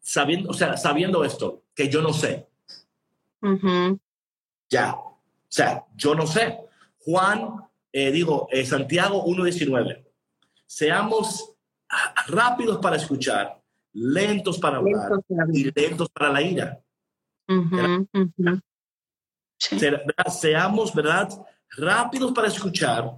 [0.00, 2.48] sabiendo, o sea, sabiendo esto, que yo no sé.
[4.68, 6.58] Ya, o sea, yo no sé.
[6.98, 10.04] Juan eh, digo, eh, Santiago 1.19,
[10.66, 11.54] seamos
[12.28, 13.60] rápidos para escuchar,
[13.92, 15.10] lentos para hablar
[15.52, 16.80] y lentos para la ira.
[20.28, 21.28] Seamos, ¿verdad?
[21.76, 23.12] Rápidos para escuchar,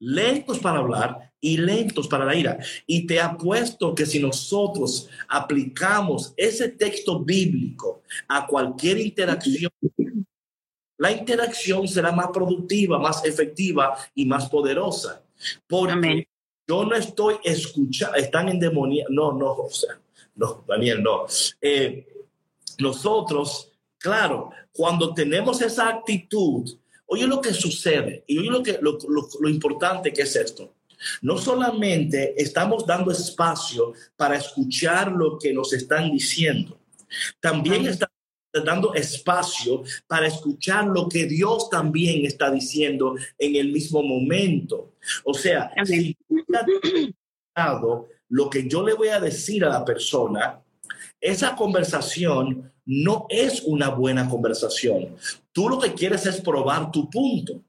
[0.00, 2.58] lentos para hablar y lentos para la ira.
[2.86, 9.70] Y te apuesto que si nosotros aplicamos ese texto bíblico a cualquier interacción
[10.98, 15.22] la interacción será más productiva, más efectiva y más poderosa.
[15.66, 16.28] Porque
[16.66, 19.06] yo no estoy escuchando, están en demonía.
[19.08, 19.98] No, no, o sea,
[20.36, 21.26] no, Daniel, no.
[21.60, 22.06] Eh,
[22.78, 28.98] nosotros, claro, cuando tenemos esa actitud, oye lo que sucede y oye lo, que, lo,
[29.40, 30.74] lo, importante que es esto.
[31.20, 36.78] No solamente estamos dando espacio para escuchar lo que nos están diciendo,
[37.40, 38.13] también estamos
[38.62, 44.92] dando espacio para escuchar lo que Dios también está diciendo en el mismo momento.
[45.24, 46.16] O sea, si
[48.28, 50.60] lo que yo le voy a decir a la persona,
[51.20, 55.16] esa conversación no es una buena conversación.
[55.52, 57.62] Tú lo que quieres es probar tu punto.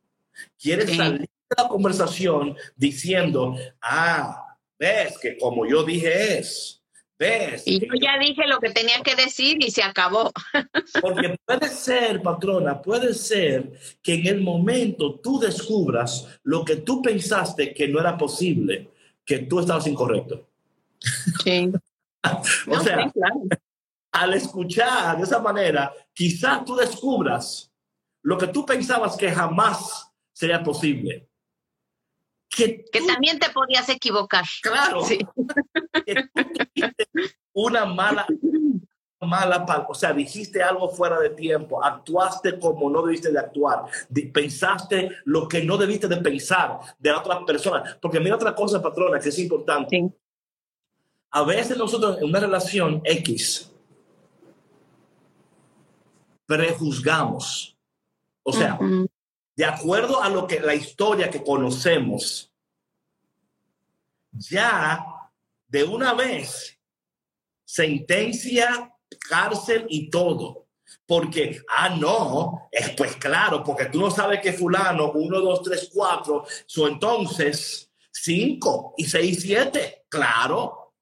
[0.60, 6.82] Quieres salir de la conversación diciendo, ah, ves que como yo dije es.
[7.18, 10.32] Y yo ya dije lo que tenía que decir y se acabó.
[11.02, 17.02] Porque puede ser, patrona, puede ser que en el momento tú descubras lo que tú
[17.02, 18.90] pensaste que no era posible,
[19.24, 20.50] que tú estabas incorrecto.
[21.44, 21.72] Sí.
[22.68, 23.12] o sea,
[24.12, 27.72] al escuchar de esa manera, quizás tú descubras
[28.24, 31.30] lo que tú pensabas que jamás sería posible.
[32.50, 34.46] Que, también te podías equivocar.
[34.62, 35.04] Claro.
[35.04, 35.20] Sí.
[37.54, 38.28] una mala,
[39.22, 43.86] mala, o sea, dijiste algo fuera de tiempo, actuaste como no debiste de actuar,
[44.34, 47.98] pensaste lo que no debiste de pensar de la otra persona.
[48.02, 50.14] Porque mira otra cosa, patrona, que es importante.
[51.32, 53.72] A veces nosotros en una relación X
[56.46, 57.78] prejuzgamos.
[58.44, 58.78] O sea,
[59.56, 62.52] de acuerdo a lo que la historia que conocemos,
[64.32, 65.15] ya
[65.76, 66.80] de una vez
[67.66, 68.96] sentencia,
[69.28, 70.70] cárcel y todo.
[71.06, 75.90] Porque, ah, no, es pues claro, porque tú no sabes que fulano, uno, dos, tres,
[75.94, 80.06] cuatro, son entonces cinco y seis, siete.
[80.08, 80.94] Claro,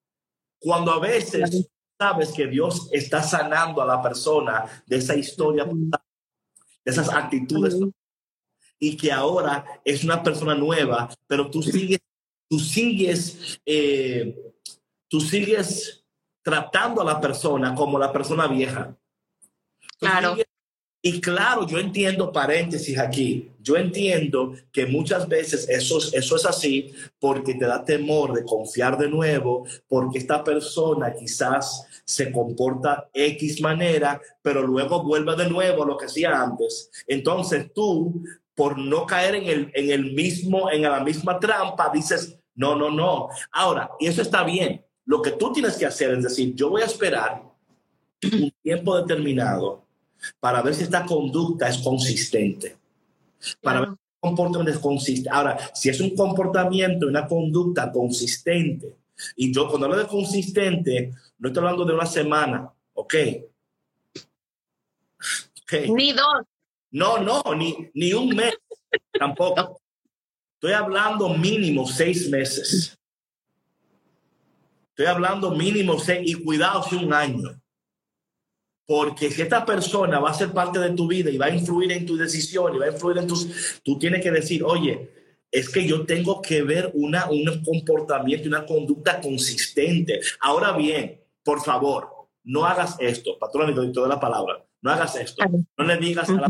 [0.58, 6.92] cuando a veces sabes que Dios está sanando a la persona de esa historia, de
[6.92, 7.78] esas actitudes,
[8.80, 12.00] y que ahora es una persona nueva, pero tú sigues,
[12.50, 14.53] tú sigues eh,
[15.14, 16.03] tú sigues
[16.41, 18.97] tratando a la persona como la persona vieja.
[19.99, 20.36] claro.
[21.03, 23.51] y claro, yo entiendo paréntesis aquí.
[23.59, 28.97] Yo entiendo que muchas veces eso, eso es así porque te da temor de confiar
[28.97, 35.84] de nuevo, porque esta persona quizás se comporta X manera, pero luego vuelve de nuevo
[35.84, 36.89] a lo que hacía antes.
[37.05, 38.24] Entonces tú,
[38.55, 42.89] por no caer en el, en el mismo, en la misma trampa, dices, no, no,
[42.89, 43.30] no.
[43.51, 44.84] Ahora, y eso está bien.
[45.06, 47.43] Lo que tú tienes que hacer es decir, yo voy a esperar
[48.24, 49.86] un tiempo determinado
[50.39, 52.78] para ver si esta conducta es consistente.
[53.62, 55.30] Para ver si el comportamiento es consistente.
[55.30, 58.95] Ahora, si es un comportamiento, una conducta consistente,
[59.36, 63.14] y yo cuando hablo de consistente, no estoy hablando de una semana, ¿ok?
[65.64, 65.91] okay.
[65.91, 66.45] Ni dos.
[66.91, 68.54] No, no, ni, ni un mes
[69.12, 69.80] tampoco.
[70.56, 72.97] Estoy hablando mínimo seis meses.
[74.96, 77.60] Estoy hablando mínimo seis y cuidado si un año.
[78.86, 81.91] Porque si esta persona va a ser parte de tu vida y va a influir
[81.91, 83.82] en tu decisión y va a influir en tus...
[83.84, 85.10] Tú tienes que decir, oye,
[85.50, 90.20] es que yo tengo que ver una, un comportamiento, una conducta consistente.
[90.41, 92.10] Ahora bien, por favor,
[92.44, 95.44] no hagas esto, patrón y toda la palabra, no hagas esto.
[95.78, 96.50] No le digas a la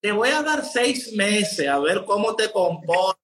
[0.00, 3.20] te voy a dar seis meses a ver cómo te comportas.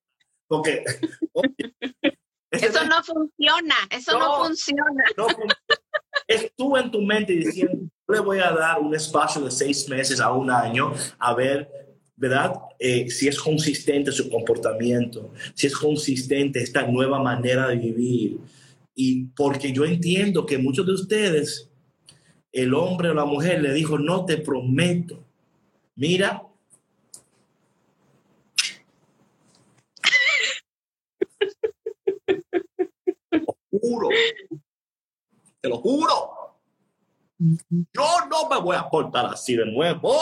[0.48, 0.84] Porque
[2.52, 5.04] eso no funciona, eso no, funciona.
[5.16, 5.56] No funciona.
[6.28, 10.20] Es tú en tu mente diciendo, le voy a dar un espacio de seis meses
[10.20, 11.68] a un año a ver,
[12.14, 12.54] ¿verdad?
[12.78, 18.38] Eh, si es consistente su comportamiento, si es consistente esta nueva manera de vivir.
[18.94, 21.70] Y porque yo entiendo que muchos de ustedes,
[22.52, 25.24] el hombre o la mujer le dijo, no te prometo,
[25.96, 26.42] mira,
[33.82, 34.08] juro,
[35.60, 36.60] te lo juro.
[37.38, 40.14] Yo no me voy a portar así de nuevo.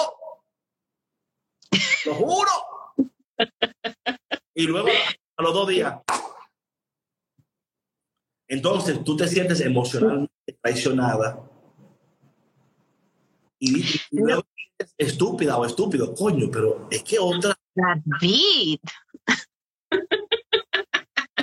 [2.06, 2.50] Lo juro.
[4.54, 4.88] Y luego,
[5.36, 6.00] a los dos días.
[8.48, 11.46] Entonces tú te sientes emocionalmente traicionada.
[13.58, 14.42] Y, luego
[14.96, 17.54] estúpida o estúpido, coño, pero es que otra.
[17.74, 18.80] David.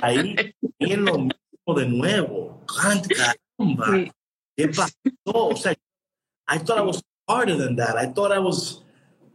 [0.02, 0.34] Ahí
[0.78, 2.64] en lo mismo de nuevo.
[2.66, 4.12] Caramba.
[4.56, 4.92] ¿Qué pasó?
[5.24, 5.74] O sea,
[6.48, 7.96] I thought I was harder than that.
[7.96, 8.82] I thought I was,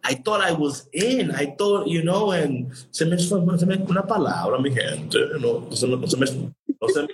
[0.04, 1.32] I thought I was in.
[1.32, 5.18] I thought, you know, and se me fue se me, una palabra, mi gente.
[5.40, 6.26] No, no, se, no se me,
[6.82, 7.08] no se me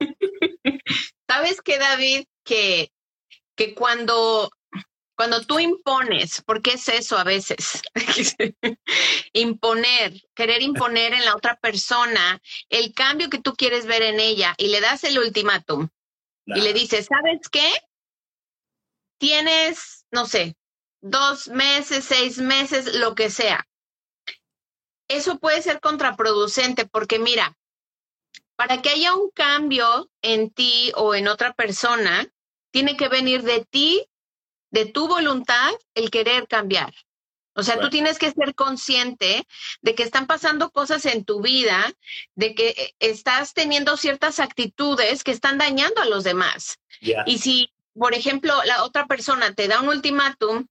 [1.28, 2.24] ¿Sabes qué, David?
[2.44, 2.90] Que,
[3.56, 4.50] que cuando
[5.20, 7.82] cuando tú impones, porque es eso a veces,
[9.34, 12.40] imponer, querer imponer en la otra persona
[12.70, 15.90] el cambio que tú quieres ver en ella y le das el ultimátum
[16.46, 17.70] y le dices, ¿sabes qué?
[19.18, 20.56] Tienes, no sé,
[21.02, 23.68] dos meses, seis meses, lo que sea.
[25.06, 27.58] Eso puede ser contraproducente porque mira,
[28.56, 32.26] para que haya un cambio en ti o en otra persona,
[32.72, 34.06] tiene que venir de ti
[34.70, 36.92] de tu voluntad el querer cambiar.
[37.54, 39.46] O sea, tú tienes que ser consciente
[39.82, 41.92] de que están pasando cosas en tu vida,
[42.34, 46.78] de que eh, estás teniendo ciertas actitudes que están dañando a los demás.
[47.26, 50.68] Y si, por ejemplo, la otra persona te da un ultimátum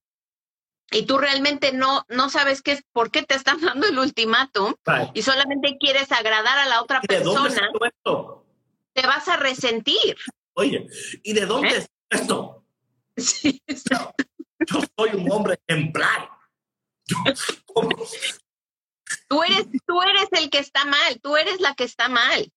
[0.90, 4.74] y tú realmente no, no sabes qué es, por qué te están dando el ultimátum
[5.14, 7.70] y solamente quieres agradar a la otra persona,
[8.92, 10.16] te vas a resentir.
[10.54, 10.88] Oye,
[11.22, 11.76] ¿y de dónde ¿Eh?
[11.78, 12.59] es esto?
[14.66, 16.30] Yo soy un hombre ejemplar.
[19.28, 22.50] tú, eres, tú eres el que está mal, tú eres la que está mal.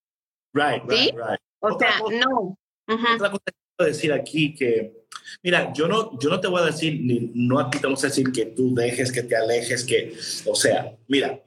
[0.53, 1.39] Right, right, right.
[1.59, 2.57] O sea, no.
[2.88, 5.05] Otra cosa que quiero decir aquí que,
[5.41, 8.07] mira, yo no, yo no te voy a decir, ni, no aquí te vamos a
[8.07, 11.41] decir que tú dejes, que te alejes, que, o sea, mira,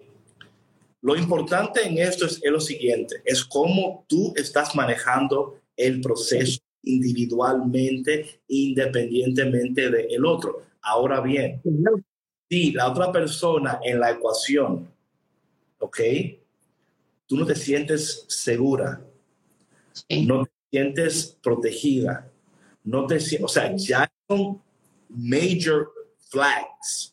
[1.03, 6.59] lo importante en esto es, es lo siguiente, es cómo tú estás manejando el proceso
[6.87, 10.63] individualmente, independientemente del otro.
[10.83, 11.61] Ahora bien,
[12.49, 14.91] si la otra persona en la ecuación,
[15.79, 16.01] ¿ok?
[17.27, 19.01] Tú no te sientes segura,
[20.11, 22.31] no te sientes protegida,
[22.85, 24.63] no te o sea, ya son
[25.09, 25.93] major
[26.31, 27.13] flags.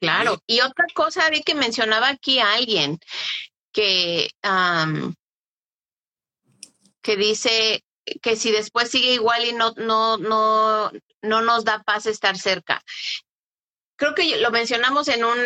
[0.00, 2.98] Claro, y otra cosa vi que mencionaba aquí alguien
[3.72, 4.28] que,
[7.00, 7.83] que dice,
[8.22, 10.90] que si después sigue igual y no, no, no,
[11.22, 12.82] no nos da paz estar cerca.
[13.96, 15.38] Creo que lo mencionamos en un,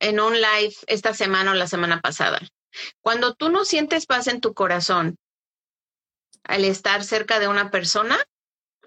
[0.00, 2.40] en un live esta semana o la semana pasada.
[3.00, 5.16] Cuando tú no sientes paz en tu corazón
[6.44, 8.16] al estar cerca de una persona,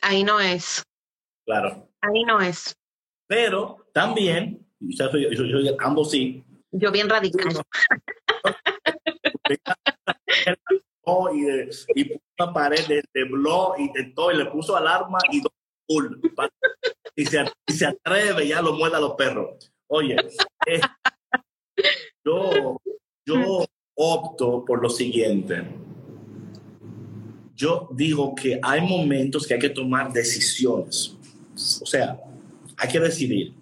[0.02, 0.84] ahí no es.
[1.46, 1.90] Claro.
[2.02, 2.78] Ahí no es.
[3.28, 6.44] Pero también, yo, yo, ambos sí.
[6.72, 7.62] Yo bien radical.
[11.34, 14.76] Y, de, y puso una pared de, de blog y de todo, y le puso
[14.76, 15.52] alarma y dos
[17.16, 19.72] y, se, y se atreve, ya lo muerde a los perros.
[19.88, 20.16] Oye,
[20.68, 20.82] eh,
[22.24, 22.80] yo,
[23.26, 25.68] yo opto por lo siguiente.
[27.56, 31.18] yo digo que hay momentos que hay que tomar decisiones.
[31.82, 32.20] O sea,
[32.78, 33.54] hay que decidir.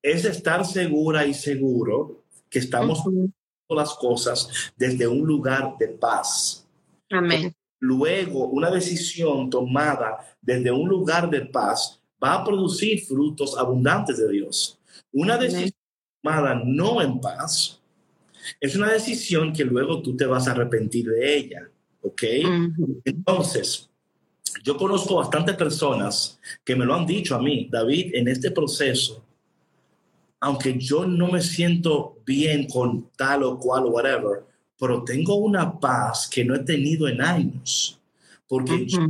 [0.00, 3.02] Es estar segura y seguro que estamos
[3.76, 6.66] las cosas desde un lugar de paz.
[7.10, 7.54] Amén.
[7.80, 14.28] Luego, una decisión tomada desde un lugar de paz va a producir frutos abundantes de
[14.30, 14.78] Dios.
[15.12, 15.72] Una decisión
[16.22, 17.80] tomada no en paz
[18.60, 21.70] es una decisión que luego tú te vas a arrepentir de ella.
[22.00, 22.22] ¿Ok?
[23.04, 23.90] Entonces,
[24.64, 29.24] yo conozco bastantes personas que me lo han dicho a mí, David, en este proceso,
[30.40, 34.44] aunque yo no me siento bien con tal o cual o whatever,
[34.78, 38.00] pero tengo una paz que no he tenido en años,
[38.46, 39.00] porque yo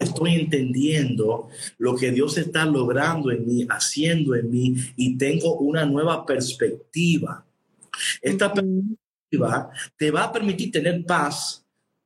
[0.00, 1.48] estoy entendiendo
[1.78, 7.44] lo que Dios está logrando en mí, haciendo en mí, y tengo una nueva perspectiva.
[8.20, 11.61] Esta perspectiva te va a permitir tener paz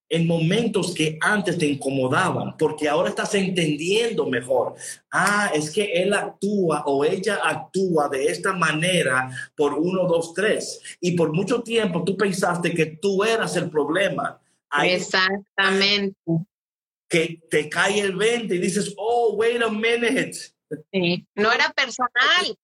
[0.08, 4.74] en momentos que antes te incomodaban, porque ahora estás entendiendo mejor.
[5.10, 10.80] Ah, es que él actúa o ella actúa de esta manera por uno, dos, tres.
[11.00, 14.40] Y por mucho tiempo tú pensaste que tú eras el problema.
[14.82, 16.16] Exactamente.
[17.08, 20.36] Que te cae el 20 y dices, oh, wait a minute.
[21.34, 22.58] No era personal.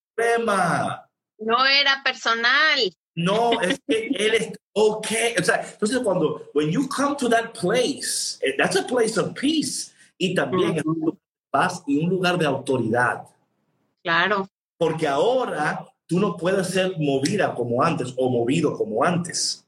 [1.38, 2.92] No era personal.
[3.14, 5.34] No, es que él es okay.
[5.38, 9.34] O sea, entonces cuando, when you come to that place, eh, that's a place of
[9.34, 9.92] peace.
[10.18, 13.24] Y también es un lugar de paz y un lugar de autoridad.
[14.02, 14.48] Claro.
[14.78, 19.66] Porque ahora tú no puedes ser movida como antes o movido como antes.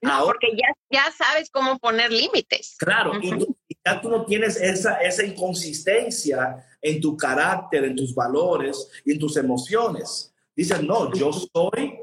[0.00, 2.76] No, porque ya, ya sabes cómo poner límites.
[2.78, 3.46] Claro, y,
[3.84, 9.18] ya tú no tienes esa, esa inconsistencia en tu carácter, en tus valores y en
[9.18, 10.32] tus emociones.
[10.54, 11.98] Dices, no, yo soy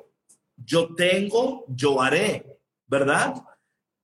[0.66, 2.46] yo tengo, yo haré,
[2.88, 3.36] ¿verdad?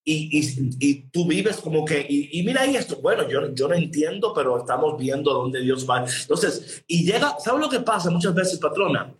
[0.04, 0.40] Y,
[0.80, 4.58] y, tú vives como que, y, mira ahí esto, bueno, yo, yo no entiendo, pero
[4.58, 6.04] estamos viendo dónde Dios va.
[6.04, 9.14] Entonces, y llega, ¿sabes lo que pasa muchas veces, patrona?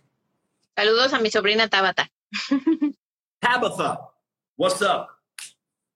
[0.74, 2.10] Saludos a mi sobrina Tabata.
[3.38, 4.00] Tabitha,
[4.56, 5.08] what's up?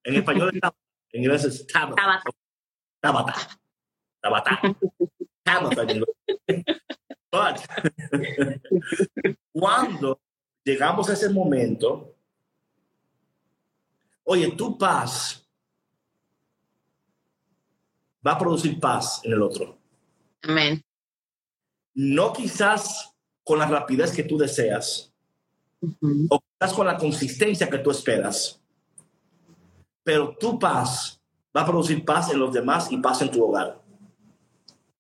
[0.05, 0.79] En español es Tabata,
[1.11, 2.23] en inglés es Tabata.
[3.01, 3.35] Tabata.
[4.21, 4.61] Tabata.
[5.43, 5.89] Tabata.
[7.35, 7.67] But,
[9.53, 10.21] cuando
[10.65, 12.15] llegamos a ese momento,
[14.25, 15.47] oye, tu paz
[18.27, 19.79] va a producir paz en el otro.
[20.43, 20.83] Amén.
[21.95, 25.13] No quizás con la rapidez que tú deseas,
[26.31, 28.61] o quizás con la consistencia que tú esperas,
[30.03, 31.21] pero tu paz
[31.55, 33.81] va a producir paz en los demás y paz en tu hogar.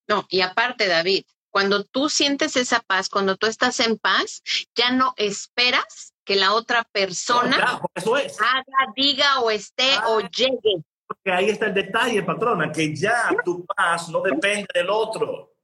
[0.07, 1.25] No, y aparte, David,
[1.55, 4.43] cuando tú sientes esa paz, cuando tú estás en paz,
[4.75, 7.57] ya no esperas que la otra persona
[7.95, 10.31] haga, diga o esté o ah.
[10.37, 10.83] llegue.
[11.07, 15.55] Porque ahí está el detalle, patrona, que ya tu paz no depende del otro.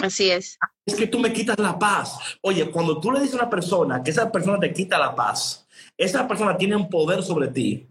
[0.00, 0.60] Así es.
[0.86, 2.38] Es que tú me quitas la paz.
[2.42, 5.66] Oye, cuando tú le dices a una persona que esa persona te quita la paz,
[5.96, 7.88] esa persona tiene un poder sobre ti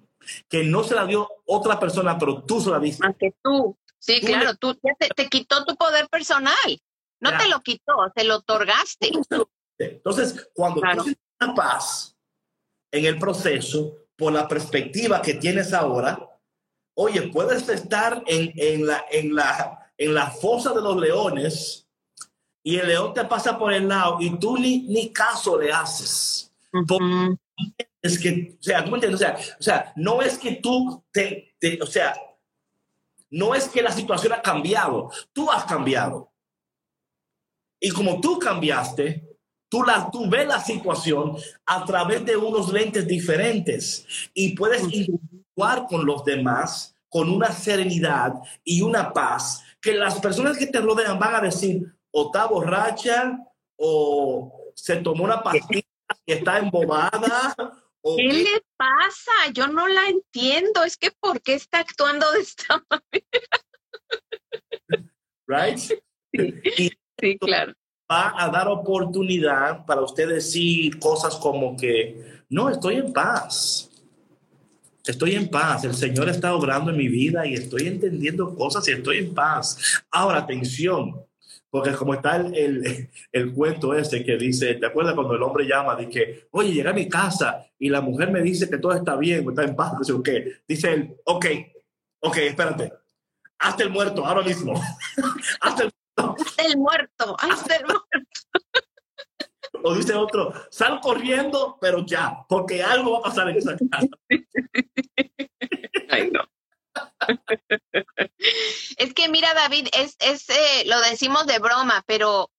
[0.48, 3.06] que no se la dio otra persona, pero tú se la diste.
[3.06, 3.78] Más que tú.
[4.00, 6.80] Sí, claro, tú te, te, quitó tu poder personal.
[7.20, 9.12] No te lo quitó, te lo otorgaste.
[9.78, 12.16] Entonces, cuando tú tienes paz
[12.92, 16.18] en el proceso, por la perspectiva que tienes ahora,
[16.96, 21.88] oye, puedes estar en, en, la, en, la, en la fosa de los leones
[22.64, 26.52] y el león te pasa por el lado y tú ni, ni caso le haces.
[28.02, 29.22] Es que, o sea, ¿tú me entiendes?
[29.22, 32.16] O sea, o sea, no es que tú te, te, o sea,
[33.30, 36.32] no es que la situación ha cambiado, tú has cambiado.
[37.86, 39.38] Y como tú cambiaste,
[39.70, 45.86] tú, la, tú ves la situación a través de unos lentes diferentes y puedes interactuar
[45.88, 48.34] con los demás con una serenidad
[48.64, 53.38] y una paz que las personas que te rodean van a decir, o está borracha,
[53.78, 55.86] o se tomó una pastilla
[56.26, 57.56] y está embobada.
[58.18, 59.32] ¿Qué, le pasa?
[59.54, 60.84] Yo no la entiendo.
[60.84, 63.60] Es que ¿por qué está actuando de esta manera?
[65.46, 65.78] Right?
[65.78, 66.92] Sí.
[67.20, 67.74] Sí, claro.
[68.12, 73.90] Va a dar oportunidad para usted decir cosas como que, no, estoy en paz.
[75.06, 75.84] Estoy en paz.
[75.84, 80.04] El Señor está obrando en mi vida y estoy entendiendo cosas y estoy en paz.
[80.12, 81.26] Ahora, atención,
[81.70, 85.96] porque como está el, el, cuento ese que dice, ¿te acuerdas cuando el hombre llama?
[85.96, 89.48] Dice, oye, llegué a mi casa y la mujer me dice que todo está bien,
[89.48, 90.30] está en paz, dice, ok.
[90.68, 91.46] Dice él, ok,
[92.22, 92.94] ok, espérate,
[93.60, 94.82] hazte el muerto ahora mismo.
[95.62, 95.92] hazte el
[96.58, 98.08] el muerto, el muerto.
[99.84, 104.08] O dice otro, sal corriendo, pero ya, porque algo va a pasar en esa casa.
[106.10, 106.42] Ay, no.
[108.98, 112.50] es que mira, David, es, es eh, lo decimos de broma, pero,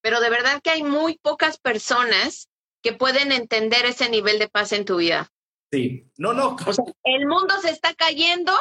[0.00, 2.48] pero de verdad que hay muy pocas personas
[2.82, 5.30] que pueden entender ese nivel de paz en tu vida.
[5.72, 6.56] Sí, no, no.
[7.04, 8.52] el mundo se está cayendo,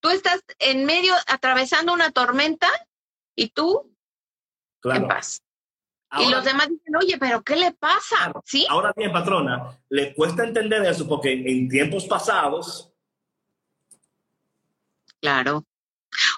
[0.00, 2.68] tú estás en medio atravesando una tormenta
[3.34, 3.95] y tú
[4.94, 5.42] en paz.
[6.18, 8.32] y los demás dicen, oye, pero ¿qué le pasa?
[8.44, 8.66] ¿Sí?
[8.68, 12.92] Ahora bien, patrona, le cuesta entender eso porque en tiempos pasados
[15.20, 15.64] Claro.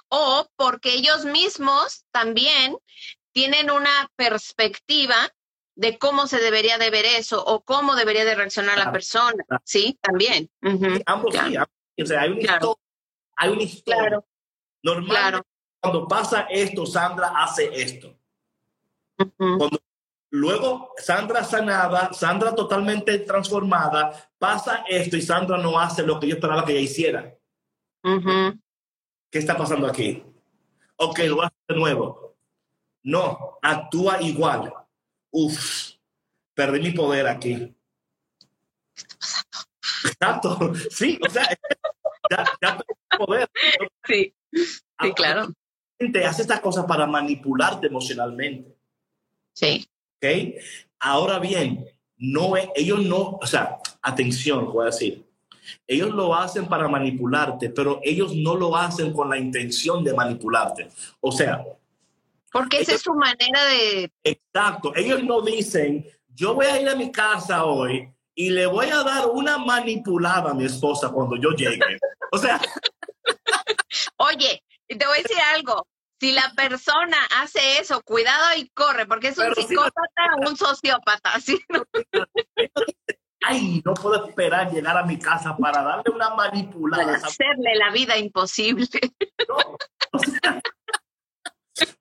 [0.09, 2.77] O porque ellos mismos también
[3.33, 5.15] tienen una perspectiva
[5.75, 9.45] de cómo se debería de ver eso o cómo debería de reaccionar la persona.
[9.65, 10.51] Sí, también.
[11.07, 12.77] ambos sí, O sea, hay una historia.
[13.37, 14.25] Hay una historia.
[15.07, 15.43] Claro.
[15.81, 18.18] cuando pasa esto, Sandra hace esto.
[19.37, 19.81] Cuando
[20.31, 26.35] luego Sandra sanada, Sandra totalmente transformada, pasa esto y Sandra no hace lo que yo
[26.35, 27.35] esperaba que ella hiciera.
[29.31, 30.23] ¿qué está pasando aquí?
[30.97, 32.37] Ok, lo hacer de nuevo.
[33.03, 34.73] No, actúa igual.
[35.31, 35.93] Uf,
[36.55, 37.75] perdí mi poder aquí.
[40.05, 41.45] Exacto, sí, o sea,
[42.31, 43.49] ya, ya perdí poder.
[44.05, 45.49] Sí, sí, claro.
[46.27, 48.78] Hace estas cosas para manipularte emocionalmente.
[49.59, 49.91] Sí.
[50.17, 50.55] ¿Ok?
[51.01, 51.85] Ahora bien,
[52.17, 55.25] no, ellos no, o sea, atención, voy a decir,
[55.85, 60.89] ellos lo hacen para manipularte, pero ellos no lo hacen con la intención de manipularte.
[61.21, 61.65] O sea...
[62.53, 64.13] Porque esa es su manera de...
[64.23, 64.95] Exacto.
[64.95, 69.03] Ellos no dicen, yo voy a ir a mi casa hoy y le voy a
[69.03, 71.99] dar una manipulada a mi esposa cuando yo llegue.
[72.31, 72.61] O sea...
[74.19, 75.87] Oye, te voy a decir algo.
[76.21, 81.41] Si la persona hace eso, cuidado y corre, porque es un psicópata o un sociópata.
[81.41, 81.59] ¿sí?
[83.43, 87.05] ay, no puedo esperar llegar a mi casa para darle una manipulada.
[87.05, 88.89] Para hacerle la vida imposible.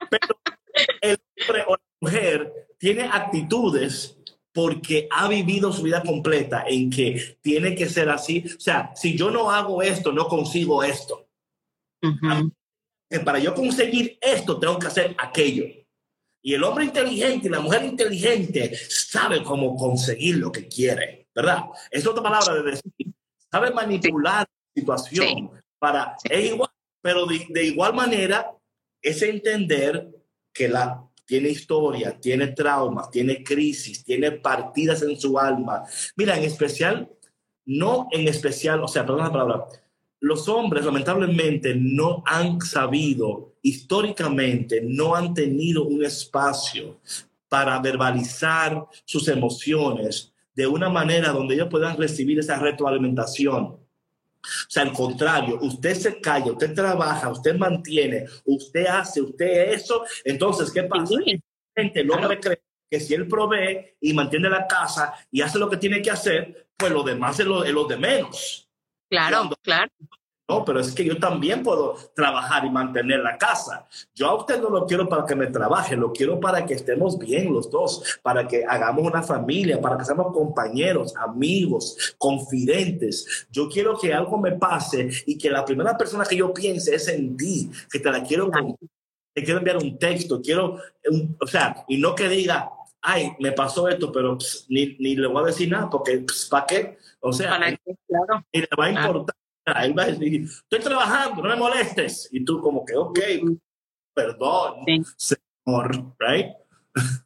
[0.09, 0.39] pero
[1.01, 4.17] el hombre o la mujer tiene actitudes
[4.51, 8.43] porque ha vivido su vida completa en que tiene que ser así.
[8.57, 11.27] O sea, si yo no hago esto, no consigo esto.
[13.23, 15.65] Para yo conseguir esto, tengo que hacer aquello.
[16.41, 21.27] Y el hombre inteligente y la mujer inteligente sabe cómo conseguir lo que quiere.
[21.37, 21.65] ¿verdad?
[21.91, 23.13] Es otra palabra de decir,
[23.51, 28.51] sabe manipular la situación para, es igual, pero de, igual manera
[28.99, 30.09] es entender
[30.51, 35.83] que la tiene historia, tiene traumas, tiene crisis, tiene partidas en su alma.
[36.15, 37.07] Mira, en especial,
[37.65, 39.67] no en especial, o sea, perdón la palabra,
[40.19, 46.99] los hombres lamentablemente no han sabido, históricamente, no han tenido un espacio
[47.47, 53.63] para verbalizar sus emociones, de una manera donde ellos puedan recibir esa retroalimentación.
[53.63, 60.03] O sea, al contrario, usted se calla, usted trabaja, usted mantiene, usted hace, usted eso.
[60.23, 61.15] Entonces, ¿qué pasa?
[61.75, 65.77] El hombre cree que si él provee y mantiene la casa y hace lo que
[65.77, 68.66] tiene que hacer, pues lo demás es lo, es lo de menos.
[69.09, 69.91] Claro, claro.
[70.49, 73.85] No, pero es que yo también puedo trabajar y mantener la casa.
[74.15, 77.19] Yo a usted no lo quiero para que me trabaje, lo quiero para que estemos
[77.19, 83.47] bien los dos, para que hagamos una familia, para que seamos compañeros, amigos, confidentes.
[83.51, 87.09] Yo quiero que algo me pase y que la primera persona que yo piense es
[87.09, 88.49] en ti, que te la quiero
[89.37, 90.79] te quiero enviar un texto, quiero,
[91.39, 94.35] o sea, y no que diga, ay, me pasó esto, pero
[94.67, 96.97] ni, ni, le voy a decir nada, porque ¿para qué?
[97.19, 97.57] O sea,
[98.07, 98.45] claro.
[98.51, 99.35] y le va a importar.
[99.83, 102.29] Él va a decir, estoy trabajando, no me molestes.
[102.31, 103.19] Y tú como que, ok,
[104.13, 104.85] perdón,
[105.17, 106.53] señor, right?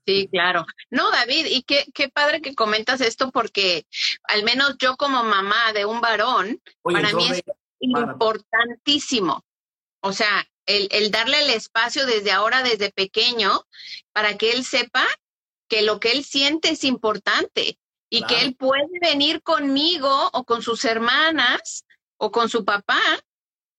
[0.06, 0.66] Sí, claro.
[0.90, 3.86] No, David, y qué, qué padre que comentas esto porque
[4.24, 7.44] al menos yo como mamá de un varón, para mí es
[7.80, 9.46] importantísimo.
[10.02, 13.66] O sea, el, el, darle el espacio desde ahora, desde pequeño,
[14.14, 15.06] para que él sepa
[15.70, 17.80] que lo que él siente es importante
[18.12, 21.86] y que él puede venir conmigo o con sus hermanas
[22.18, 23.02] o con su papá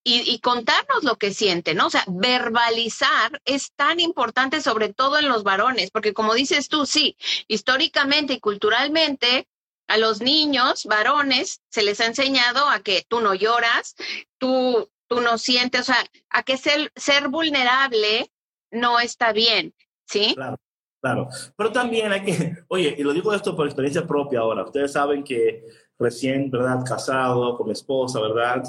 [0.05, 1.87] y, contarnos lo que siente, ¿no?
[1.87, 6.87] O sea, verbalizar es tan importante, sobre todo en los varones, porque como dices tú,
[6.87, 7.17] sí,
[7.47, 9.47] históricamente y culturalmente
[9.87, 13.95] a los niños varones se les ha enseñado a que tú no lloras,
[14.39, 18.33] tú, tú no sientes, o sea, a que ser, ser vulnerable
[18.73, 19.73] no está bien,
[20.07, 20.33] ¿sí?
[20.35, 20.59] Claro.
[21.03, 24.93] Claro, pero también hay que, oye, y lo digo esto por experiencia propia ahora, ustedes
[24.93, 25.67] saben que
[25.99, 26.85] recién, ¿verdad?
[26.87, 28.63] Casado con mi esposa, ¿verdad?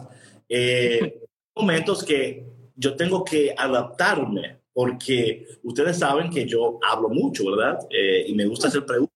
[0.50, 1.22] Eh,
[1.56, 2.44] momentos que
[2.76, 7.78] yo tengo que adaptarme porque ustedes saben que yo hablo mucho, ¿verdad?
[7.92, 9.14] Eh, y me gusta hacer preguntas.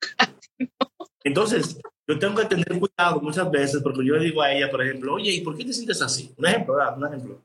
[1.24, 4.82] Entonces, yo tengo que tener cuidado muchas veces porque yo le digo a ella, por
[4.82, 6.32] ejemplo, oye, ¿y por qué te sientes así?
[6.38, 6.96] Un ejemplo, ¿verdad?
[6.96, 7.42] Un ejemplo.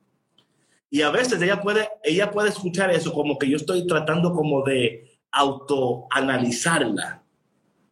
[0.93, 4.61] Y a veces ella puede, ella puede escuchar eso como que yo estoy tratando como
[4.61, 7.23] de autoanalizarla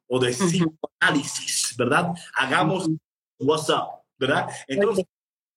[0.08, 2.10] o de psicoanálisis, ¿verdad?
[2.36, 2.90] Hagamos
[3.40, 4.50] what's up, ¿verdad?
[4.68, 5.06] Entonces,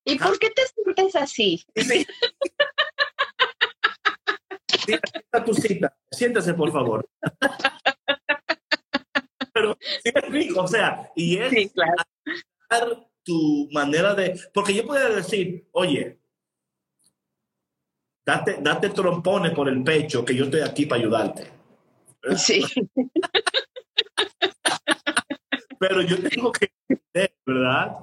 [0.04, 1.64] ¿Y por qué te sientes así?
[1.76, 2.06] Sí.
[5.44, 5.96] tu cita.
[6.10, 7.08] Siéntase, por favor.
[9.52, 11.70] Pero sí es rico, o sea, y es sí,
[12.68, 13.10] claro.
[13.22, 14.40] tu manera de.
[14.52, 16.21] Porque yo podría decir, oye,
[18.24, 21.52] date, date trompones por el pecho, que yo estoy aquí para ayudarte.
[22.36, 22.64] Sí.
[25.78, 27.96] Pero yo tengo que entender, ¿verdad?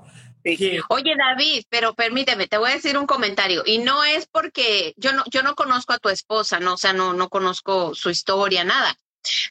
[0.90, 3.64] Oye, David, pero permíteme, te voy a decir un comentario.
[3.66, 6.94] Y no es porque yo no, yo no conozco a tu esposa, no, o sea,
[6.94, 8.98] no, no conozco su historia, nada.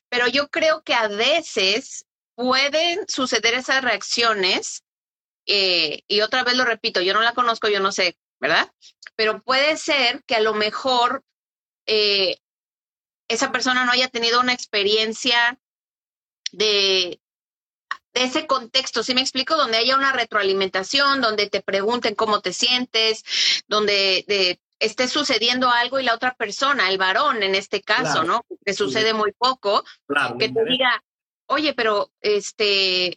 [0.08, 4.82] Pero yo creo que a veces pueden suceder esas reacciones,
[5.46, 8.70] eh, y otra vez lo repito, yo no la conozco, yo no sé, ¿verdad?
[9.16, 11.24] Pero puede ser que a lo mejor
[11.86, 12.38] eh,
[13.28, 15.58] esa persona no haya tenido una experiencia
[16.52, 17.20] de,
[18.14, 19.56] de ese contexto, ¿sí me explico?
[19.56, 23.24] Donde haya una retroalimentación, donde te pregunten cómo te sientes,
[23.68, 28.44] donde de, esté sucediendo algo y la otra persona, el varón en este caso, ¿no?
[28.64, 29.84] Que sucede muy poco,
[30.38, 31.02] que te diga,
[31.46, 33.16] oye, pero este,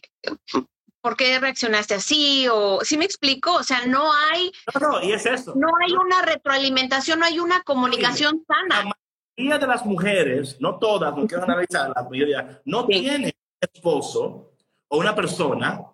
[1.02, 2.46] ¿por qué reaccionaste así?
[2.50, 3.54] O, ¿sí me explico?
[3.56, 4.50] O sea, no hay...
[4.80, 5.52] No, no, y es eso.
[5.54, 8.84] No hay una retroalimentación, no hay una comunicación sana.
[8.84, 8.92] La
[9.36, 14.54] mayoría de las mujeres, no todas, no quiero analizar, la mayoría, no tienen esposo
[14.88, 15.84] o una persona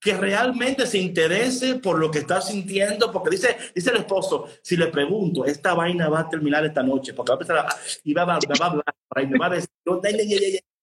[0.00, 4.76] que realmente se interese por lo que está sintiendo, porque dice, dice el esposo, si
[4.76, 8.12] le pregunto, esta vaina va a terminar esta noche, porque va a empezar a, y
[8.12, 8.84] va, a hablar,
[9.22, 9.68] y me va a decir,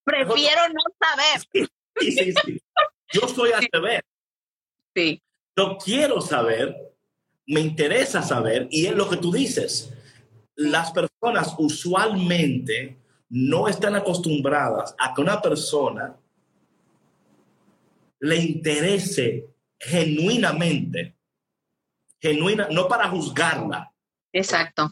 [0.05, 1.69] prefiero no saber.
[1.99, 2.61] Sí, sí, sí.
[3.13, 4.03] Yo soy a saber.
[4.95, 5.21] Sí.
[5.57, 6.75] Yo quiero saber,
[7.45, 9.93] me interesa saber, y es lo que tú dices.
[10.55, 12.97] Las personas usualmente
[13.29, 16.17] no están acostumbradas a que una persona
[18.19, 19.47] le interese
[19.79, 21.15] genuinamente,
[22.19, 23.93] genuina, no para juzgarla.
[24.33, 24.91] Exacto.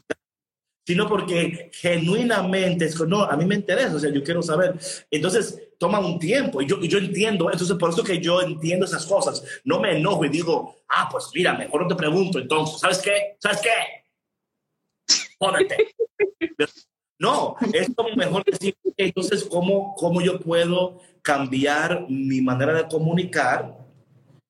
[0.87, 4.79] Sino porque genuinamente es no, a mí me interesa, o sea, yo quiero saber.
[5.11, 9.05] Entonces, toma un tiempo y yo, yo entiendo, entonces por eso que yo entiendo esas
[9.05, 9.43] cosas.
[9.65, 13.35] No me enojo y digo, ah, pues mira, mejor no te pregunto, entonces, ¿sabes qué?
[13.37, 15.15] ¿Sabes qué?
[15.37, 15.93] Jódete.
[17.19, 23.75] No, es como mejor decir, entonces, ¿cómo, ¿cómo yo puedo cambiar mi manera de comunicar?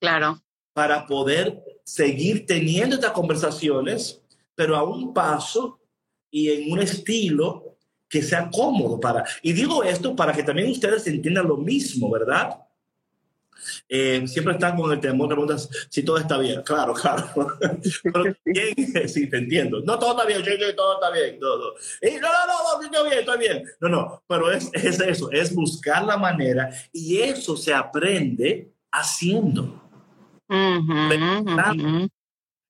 [0.02, 0.42] Claro.
[0.74, 4.22] Para poder seguir teniendo estas conversaciones,
[4.54, 5.80] pero a un paso
[6.32, 7.78] y en un estilo
[8.10, 9.26] que sea cómodo para...
[9.42, 12.62] Y digo esto para que también ustedes entiendan lo mismo, ¿verdad?
[13.90, 16.62] Eh, siempre están con el temor, preguntas si todo está bien.
[16.64, 17.28] Claro, claro.
[18.04, 19.82] Pero bien, sí, te entiendo.
[19.82, 21.40] No, todo está bien, yo, todo está bien.
[21.40, 21.76] Todo.
[22.02, 23.64] Y, no, no, no, estoy bien, estoy bien.
[23.80, 29.82] No, no, pero es, es eso, es buscar la manera y eso se aprende haciendo.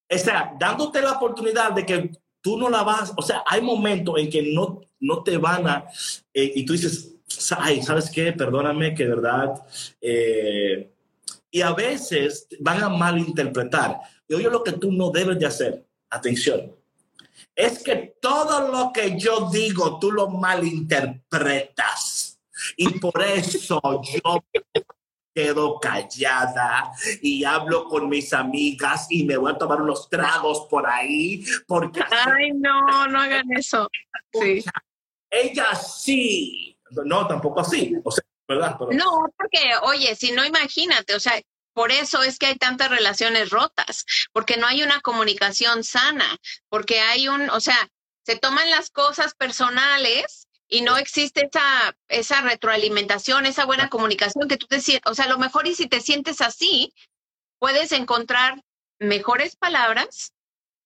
[0.10, 2.12] O sea, dándote la oportunidad de que
[2.48, 5.84] tú no la vas, o sea, hay momentos en que no, no te van a,
[6.34, 7.14] eh, y tú dices,
[7.58, 8.32] ay, ¿sabes qué?
[8.32, 9.54] Perdóname que de verdad...
[10.00, 10.94] Eh,
[11.50, 14.00] y a veces van a malinterpretar.
[14.28, 15.88] Y oye lo que tú no debes de hacer.
[16.10, 16.76] Atención.
[17.56, 22.40] Es que todo lo que yo digo, tú lo malinterpretas.
[22.76, 24.44] Y por eso yo
[25.38, 30.88] quedo callada y hablo con mis amigas y me voy a tomar unos tragos por
[30.88, 33.88] ahí porque ay no no hagan eso
[34.34, 34.64] sí.
[35.30, 38.78] ella sí no, tampoco así, o sea, ¿verdad?
[38.92, 41.40] No, porque, oye, si no, imagínate, o sea,
[41.74, 46.38] por eso es que hay tantas relaciones rotas, porque no hay una comunicación sana,
[46.70, 47.78] porque hay un, o sea,
[48.26, 54.58] se toman las cosas personales y no existe esa, esa retroalimentación, esa buena comunicación que
[54.58, 56.94] tú te sientes, o sea, a lo mejor y si te sientes así,
[57.60, 58.62] puedes encontrar
[59.00, 60.34] mejores palabras,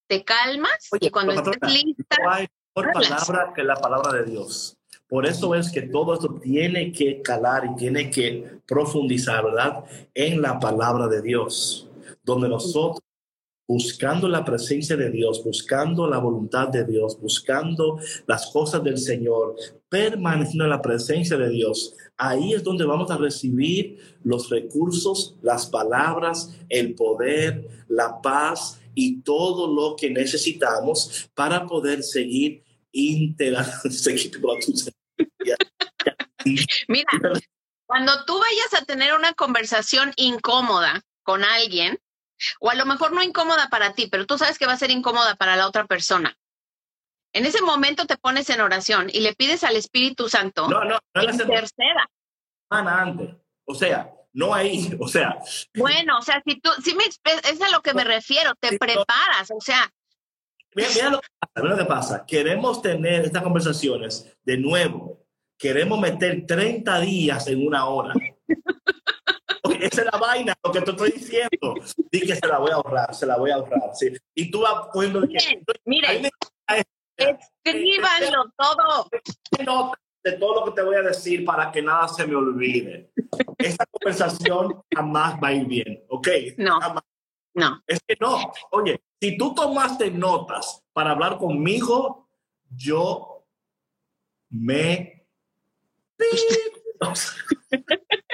[0.07, 2.17] te calmas y cuando estés lista...
[2.23, 4.77] No hay mejor palabra que la palabra de Dios.
[5.07, 9.83] Por eso es que todo esto tiene que calar y tiene que profundizar, ¿verdad?
[10.13, 11.89] En la palabra de Dios,
[12.23, 13.01] donde nosotros,
[13.67, 19.55] buscando la presencia de Dios, buscando la voluntad de Dios, buscando las cosas del Señor,
[19.87, 25.67] permaneciendo en la presencia de Dios, ahí es donde vamos a recibir los recursos, las
[25.67, 33.71] palabras, el poder, la paz y todo lo que necesitamos para poder seguir integrando.
[36.87, 37.05] Mira,
[37.85, 41.99] Cuando tú vayas a tener una conversación incómoda con alguien,
[42.59, 44.91] o a lo mejor no incómoda para ti, pero tú sabes que va a ser
[44.91, 46.37] incómoda para la otra persona.
[47.33, 50.99] En ese momento te pones en oración y le pides al Espíritu Santo No, no,
[51.13, 52.09] no la interceda.
[52.69, 53.29] semana antes.
[53.65, 55.37] O sea, no ahí, o sea,
[55.75, 58.73] Bueno, o sea, si tú, si me, es a lo que me refiero, te Sí,
[58.75, 58.79] no.
[58.79, 59.89] preparas, o sea,
[60.75, 62.25] mira, mira lo que pasa, mira lo que pasa.
[62.25, 65.19] Queremos tener estas conversaciones de nuevo.
[65.57, 68.13] Queremos meter 30 días en una hora.
[69.79, 71.75] Esa es la vaina, lo que te estoy diciendo.
[72.11, 73.91] Di que se la voy a ahorrar, se la voy a ahorrar.
[73.93, 74.11] ¿sí?
[74.35, 75.61] Y tú vas que.
[75.85, 76.83] Miren, me gusta
[77.63, 79.07] escríbanlo todo.
[79.11, 82.35] esto, nota de todo lo que te voy a decir para que nada se me
[82.35, 83.11] olvide.
[83.57, 86.27] Esta conversación jamás va a ir bien, ¿ok?
[86.57, 86.79] No.
[86.79, 87.03] Jamás.
[87.53, 88.51] No, Es que no.
[88.71, 92.29] Oye, si tú tomaste notas para hablar conmigo,
[92.69, 93.45] yo
[94.49, 95.27] me.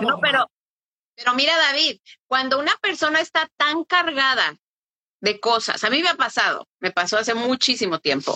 [0.00, 0.50] no, pero,
[1.14, 4.56] pero mira, David, cuando una persona está tan cargada
[5.20, 8.34] de cosas, a mí me ha pasado, me pasó hace muchísimo tiempo.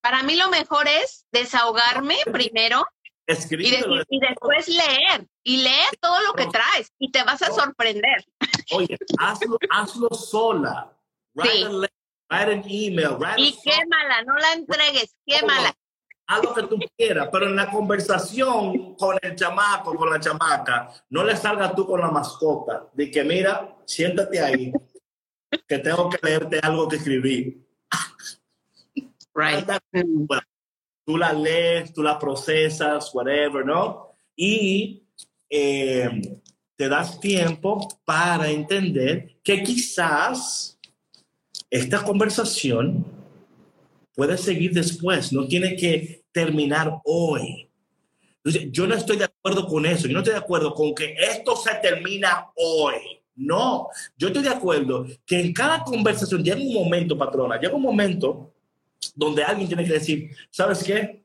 [0.00, 2.86] Para mí lo mejor es desahogarme primero
[3.28, 5.26] y, después leer.
[5.44, 8.24] Y leer todo lo que traes y te vas a sorprender.
[8.72, 10.92] Oye, hazlo, hazlo sola.
[11.34, 11.62] Write, Sí.
[11.62, 11.96] a letter,
[12.30, 15.74] write an email, write Y a quémala, no la entregues, quémala.
[16.28, 20.90] Haz lo que tú quieras, pero en la conversación con el chamaco, con la chamaca,
[21.08, 24.72] no le salgas tú con la mascota de que mira, siéntate ahí,
[25.66, 27.64] que tengo que leerte algo que escribí.
[29.34, 29.66] Right.
[31.04, 34.12] Tú la lees, tú la procesas, whatever, ¿no?
[34.36, 35.02] Y
[35.48, 36.10] eh,
[36.76, 40.78] te das tiempo para entender que quizás
[41.70, 43.06] esta conversación
[44.14, 47.68] puede seguir después, no tiene que terminar hoy.
[48.36, 51.16] Entonces, yo no estoy de acuerdo con eso, yo no estoy de acuerdo con que
[51.18, 52.94] esto se termina hoy.
[53.34, 57.82] No, yo estoy de acuerdo que en cada conversación llega un momento, patrona, llega un
[57.82, 58.52] momento
[59.14, 61.24] donde alguien tiene que decir, ¿sabes qué?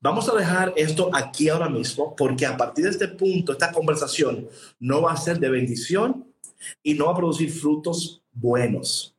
[0.00, 4.48] Vamos a dejar esto aquí ahora mismo, porque a partir de este punto, esta conversación
[4.80, 6.26] no va a ser de bendición
[6.82, 9.14] y no va a producir frutos buenos.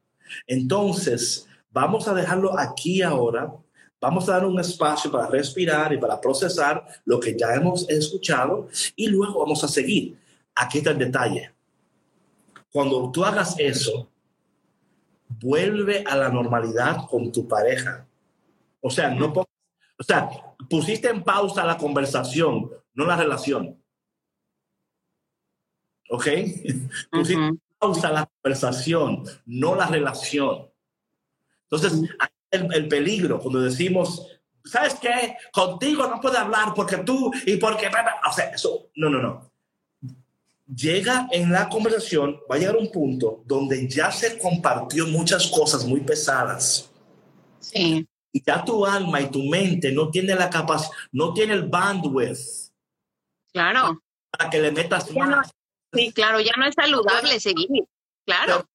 [0.47, 3.53] Entonces, vamos a dejarlo aquí ahora.
[4.01, 8.67] Vamos a dar un espacio para respirar y para procesar lo que ya hemos escuchado
[8.95, 10.17] y luego vamos a seguir.
[10.55, 11.53] Aquí está el detalle.
[12.71, 14.09] Cuando tú hagas eso,
[15.39, 18.07] vuelve a la normalidad con tu pareja.
[18.81, 19.31] O sea, no
[20.01, 20.31] o sea,
[20.67, 23.79] pusiste en pausa la conversación, no la relación.
[26.09, 26.25] ¿Ok?
[27.11, 27.49] Pusiste Ujú.
[27.49, 30.71] en pausa la conversación, no la relación.
[31.69, 34.27] Entonces, ahí el, el peligro cuando decimos,
[34.63, 35.35] ¿sabes qué?
[35.51, 37.89] Contigo no puedo hablar porque tú y porque...
[38.29, 39.51] O sea, eso, no, no, no.
[40.73, 45.83] Llega en la conversación, va a llegar un punto donde ya se compartió muchas cosas
[45.85, 46.89] muy pesadas
[47.59, 51.67] Sí, y ya tu alma y tu mente no tiene la capacidad, no tiene el
[51.67, 52.71] bandwidth
[53.53, 54.01] claro.
[54.31, 55.51] para que le metas no- más.
[55.93, 57.67] Sí, claro, ya no es saludable seguir.
[58.25, 58.65] Claro.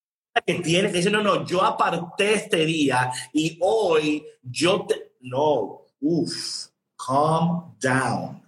[0.45, 5.13] Que tiene que decir, no, no, yo aparté este día y hoy yo te.
[5.21, 6.67] No, uff,
[6.97, 8.41] calm down.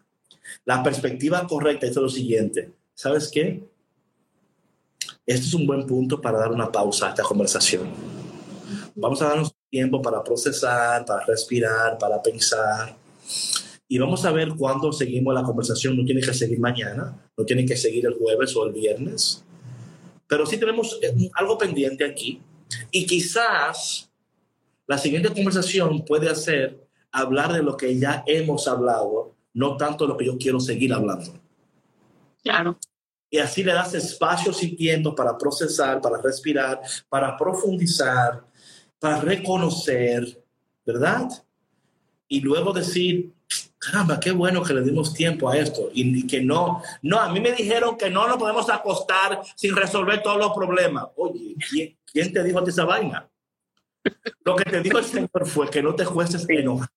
[0.66, 2.72] La perspectiva correcta es lo siguiente.
[2.94, 3.64] ¿Sabes qué?
[5.26, 7.90] Este es un buen punto para dar una pausa a esta conversación.
[8.96, 12.96] Vamos a darnos tiempo para procesar, para respirar, para pensar.
[13.88, 15.98] Y vamos a ver cuándo seguimos la conversación.
[15.98, 19.44] No tiene que seguir mañana, no tiene que seguir el jueves o el viernes.
[20.30, 22.42] Pero sí tenemos eh, algo pendiente aquí.
[22.92, 24.10] Y quizás
[24.88, 30.14] la siguiente conversación puede ser hablar de lo que ya hemos hablado, no tanto de
[30.14, 31.34] lo que yo quiero seguir hablando.
[32.44, 32.78] Claro.
[33.32, 38.46] Y así le das espacios y tiempo para procesar, para respirar, para profundizar,
[39.00, 40.44] para reconocer,
[40.86, 41.28] ¿verdad?
[42.28, 43.34] Y luego decir,
[43.80, 45.90] caramba, qué bueno que le dimos tiempo a esto.
[45.94, 49.76] Y, y que no, no, a mí me dijeron que no nos podemos acostar sin
[49.76, 51.06] resolver todos los problemas.
[51.16, 53.28] Oye, ¿quién, quién te dijo a ti esa vaina?
[54.44, 56.90] Lo que te dijo el Señor fue que no te jueces enojar.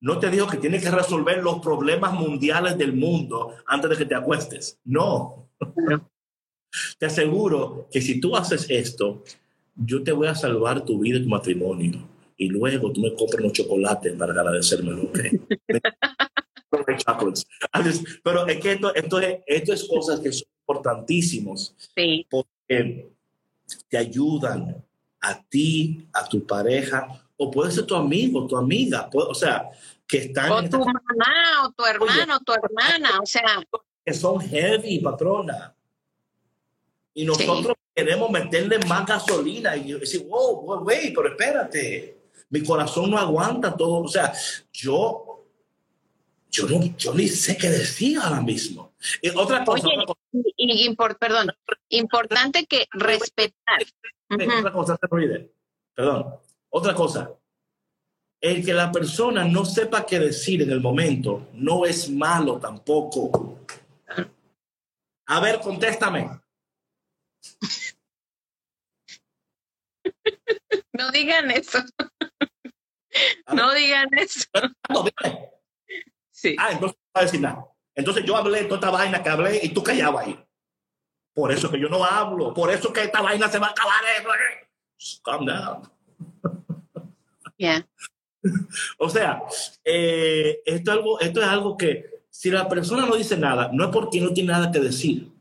[0.00, 4.04] No te dijo que tienes que resolver los problemas mundiales del mundo antes de que
[4.04, 4.78] te acuestes.
[4.84, 5.48] No.
[6.98, 9.22] Te aseguro que si tú haces esto,
[9.74, 12.06] yo te voy a salvar tu vida y tu matrimonio.
[12.36, 15.04] Y luego tú me compras unos chocolates para agradecérmelo.
[15.04, 15.18] ¿ok?
[16.98, 17.46] Chocolates.
[18.22, 23.10] Pero es que esto, esto, es, esto es cosas que son importantísimos Sí, porque
[23.88, 24.84] te ayudan
[25.20, 29.70] a ti, a tu pareja, o puede ser tu amigo, tu amiga, o sea,
[30.06, 30.50] que están...
[30.52, 33.62] O tu mamá, o tu hermano, o tu hermana, o sea...
[34.04, 35.74] Que son heavy, patrona.
[37.14, 42.13] Y nosotros queremos meterle más gasolina y decir, wow, güey, pero espérate,
[42.50, 44.02] mi corazón no aguanta todo.
[44.02, 44.32] O sea,
[44.72, 45.46] yo,
[46.50, 48.94] yo, no, yo ni sé qué decir ahora mismo.
[49.20, 49.88] Y otra cosa.
[50.32, 51.52] y, perdón,
[51.88, 53.84] importante que respetar.
[54.30, 54.98] Otra cosa,
[55.94, 56.34] perdón,
[56.70, 57.30] otra cosa.
[58.40, 63.60] El que la persona no sepa qué decir en el momento no es malo tampoco.
[65.26, 66.28] A ver, contéstame.
[70.92, 71.78] No digan eso.
[73.52, 74.48] No digan eso.
[76.32, 76.56] Sí.
[76.58, 77.64] Ah, entonces no va a decir nada.
[77.94, 80.36] Entonces yo hablé toda esta vaina que hablé y tú callado ahí.
[81.32, 82.52] Por eso que yo no hablo.
[82.52, 84.02] Por eso que esta vaina se va a acabar.
[85.24, 85.82] Calm down.
[87.56, 87.86] Yeah.
[88.98, 89.40] o sea,
[89.84, 93.84] eh, esto, es algo, esto es algo que si la persona no dice nada, no
[93.84, 95.33] es porque no tiene nada que decir.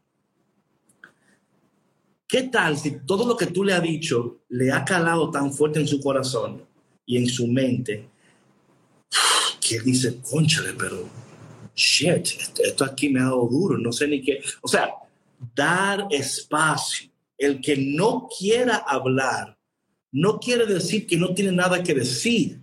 [2.34, 5.80] ¿Qué tal si todo lo que tú le has dicho le ha calado tan fuerte
[5.80, 6.66] en su corazón
[7.06, 8.10] y en su mente
[9.62, 11.08] que dice, conchale, pero
[11.76, 12.26] shit,
[12.58, 14.42] esto aquí me ha dado duro, no sé ni qué.
[14.64, 14.90] O sea,
[15.54, 17.08] dar espacio.
[17.38, 19.56] El que no quiera hablar
[20.12, 22.60] no quiere decir que no tiene nada que decir.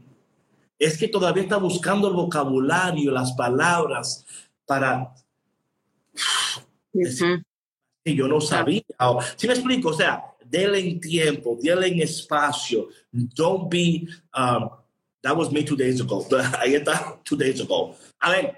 [0.81, 4.27] Es que todavía está buscando el vocabulario, las palabras
[4.67, 5.15] para...
[8.05, 8.83] Y yo no sabía.
[9.37, 12.89] Si me explico, o sea, denle en tiempo, denle en espacio.
[13.13, 14.71] Don't be, um,
[15.23, 16.27] that was me two days ago.
[16.59, 17.95] Ahí está, two days ago.
[18.21, 18.57] A ver.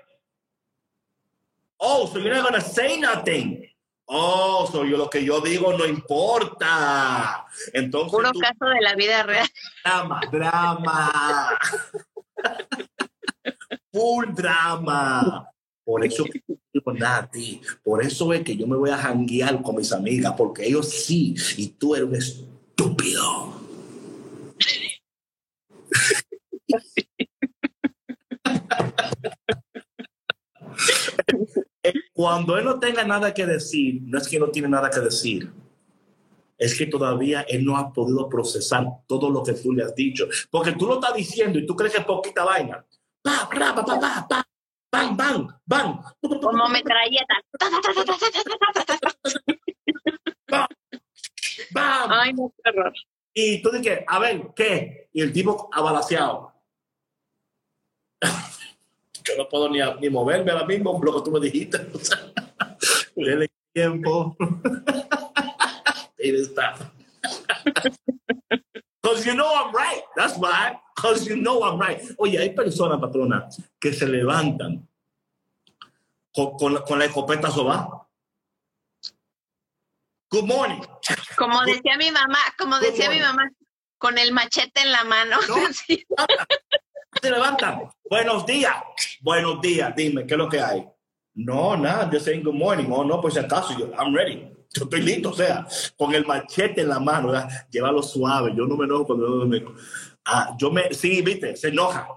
[1.78, 3.66] Oh, so you're not going to say nothing.
[4.06, 7.46] Oh, so yo lo que yo digo no importa.
[7.72, 8.12] Entonces.
[8.12, 9.48] Puro caso de la vida real.
[9.84, 11.58] Drama, drama.
[13.92, 15.48] Full drama.
[15.84, 16.40] Por eso que
[17.30, 17.60] ti.
[17.82, 21.34] Por eso es que yo me voy a janguear con mis amigas, porque ellos sí,
[21.56, 23.60] y tú eres un estúpido.
[32.12, 35.50] Cuando él no tenga nada que decir, no es que no tiene nada que decir,
[36.56, 40.28] es que todavía él no ha podido procesar todo lo que tú le has dicho.
[40.50, 42.84] Porque tú lo estás diciendo y tú crees que es poquita vaina.
[44.92, 45.98] Bang, bang, bang.
[46.20, 47.36] Como metralleta.
[50.48, 50.68] bam,
[51.72, 52.12] bam.
[52.12, 52.92] Ay, no, qué horror.
[53.34, 55.08] Y tú dices, a ver, ¿qué?
[55.12, 56.52] Y el tipo abalaseado.
[59.24, 61.78] Yo no puedo ni, ni moverme ahora mismo lo que tú me dijiste.
[63.16, 64.36] Dele tiempo.
[66.18, 66.92] Ahí está.
[69.02, 70.02] Because you know I'm right.
[70.16, 70.78] That's why.
[70.94, 72.00] Because you know I'm right.
[72.18, 73.48] Oye, hay personas, patrona,
[73.80, 74.86] que se levantan
[76.32, 78.06] con, con, la escopeta soba.
[80.30, 80.80] Good morning.
[81.36, 83.50] Como decía mi mamá, como decía mi mamá,
[83.98, 85.36] con el machete en la mano.
[87.22, 87.90] Se levantan.
[88.08, 88.74] Buenos días.
[89.20, 89.94] Buenos días.
[89.94, 90.88] Dime, ¿qué es lo que hay?
[91.34, 92.90] No, nada, yo saying good morning.
[92.90, 94.51] Oh, no, pues si acaso, yo, I'm ready.
[94.74, 95.66] Yo estoy listo, o sea,
[95.96, 97.48] con el machete en la mano, ¿verdad?
[97.70, 98.52] llévalo suave.
[98.56, 99.64] Yo no me enojo cuando me.
[100.24, 100.92] Ah, yo me.
[100.94, 102.08] Sí, viste, se enoja.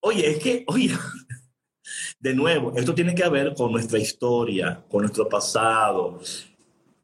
[0.00, 0.90] Oye, es que, oye,
[2.18, 6.20] de nuevo, esto tiene que ver con nuestra historia, con nuestro pasado.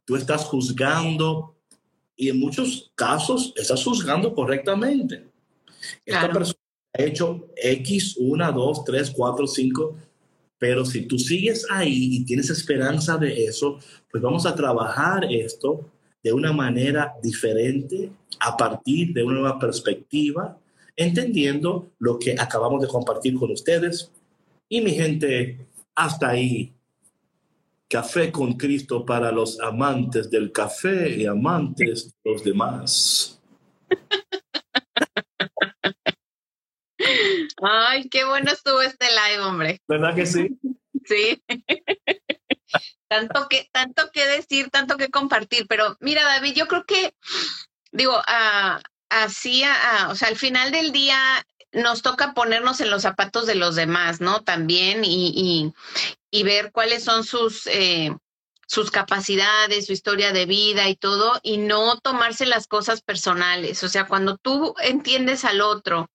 [0.04, 1.56] Tú estás juzgando
[2.16, 5.28] y en muchos casos estás juzgando correctamente.
[6.04, 6.58] Esta persona
[6.94, 9.96] ha hecho X, 1, 2, 3, 4, 5,
[10.58, 13.78] pero si tú sigues ahí y tienes esperanza de eso,
[14.10, 15.90] pues vamos a trabajar esto
[16.22, 20.58] de una manera diferente, a partir de una nueva perspectiva,
[20.96, 24.10] entendiendo lo que acabamos de compartir con ustedes.
[24.68, 26.72] Y mi gente, hasta ahí.
[27.88, 33.40] Café con Cristo para los amantes del café y amantes de los demás.
[37.62, 39.80] Ay, qué bueno estuvo este live, hombre.
[39.88, 40.58] ¿Verdad que sí?
[41.04, 41.42] Sí.
[43.08, 45.66] tanto que, tanto que decir, tanto que compartir.
[45.68, 47.14] Pero mira, David, yo creo que,
[47.92, 48.20] digo,
[49.08, 49.62] así,
[50.08, 54.20] o sea, al final del día nos toca ponernos en los zapatos de los demás,
[54.20, 54.42] ¿no?
[54.42, 55.72] También y,
[56.30, 58.14] y, ver cuáles son sus, eh,
[58.66, 63.82] sus capacidades, su historia de vida y todo, y no tomarse las cosas personales.
[63.84, 66.10] O sea, cuando tú entiendes al otro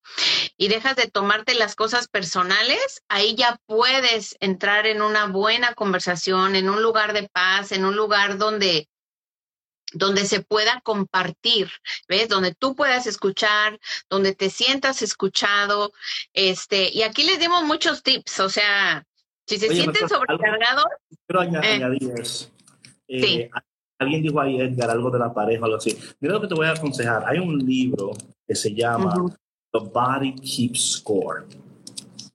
[0.57, 6.55] y dejas de tomarte las cosas personales, ahí ya puedes entrar en una buena conversación,
[6.55, 8.87] en un lugar de paz, en un lugar donde
[9.93, 11.69] donde se pueda compartir,
[12.07, 12.29] ¿ves?
[12.29, 13.77] Donde tú puedas escuchar,
[14.09, 15.91] donde te sientas escuchado,
[16.31, 19.05] este, y aquí les dimos muchos tips, o sea,
[19.51, 20.85] si se sienten sobrecargados.
[21.27, 22.49] Quiero añadir eso.
[23.07, 23.49] Eh,
[23.99, 25.97] alguien dijo ahí, Edgar, algo de la pareja o algo así.
[26.21, 27.23] Mira lo que te voy a aconsejar.
[27.27, 28.11] Hay un libro
[28.47, 29.13] que se llama
[29.73, 31.45] The Body Keeps Score.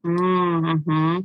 [0.03, 1.23] Mm,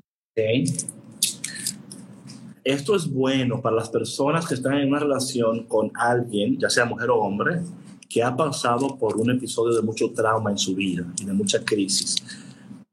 [2.64, 6.86] Esto es bueno para las personas que están en una relación con alguien, ya sea
[6.86, 7.62] mujer o hombre,
[8.08, 11.64] que ha pasado por un episodio de mucho trauma en su vida y de mucha
[11.66, 12.16] crisis.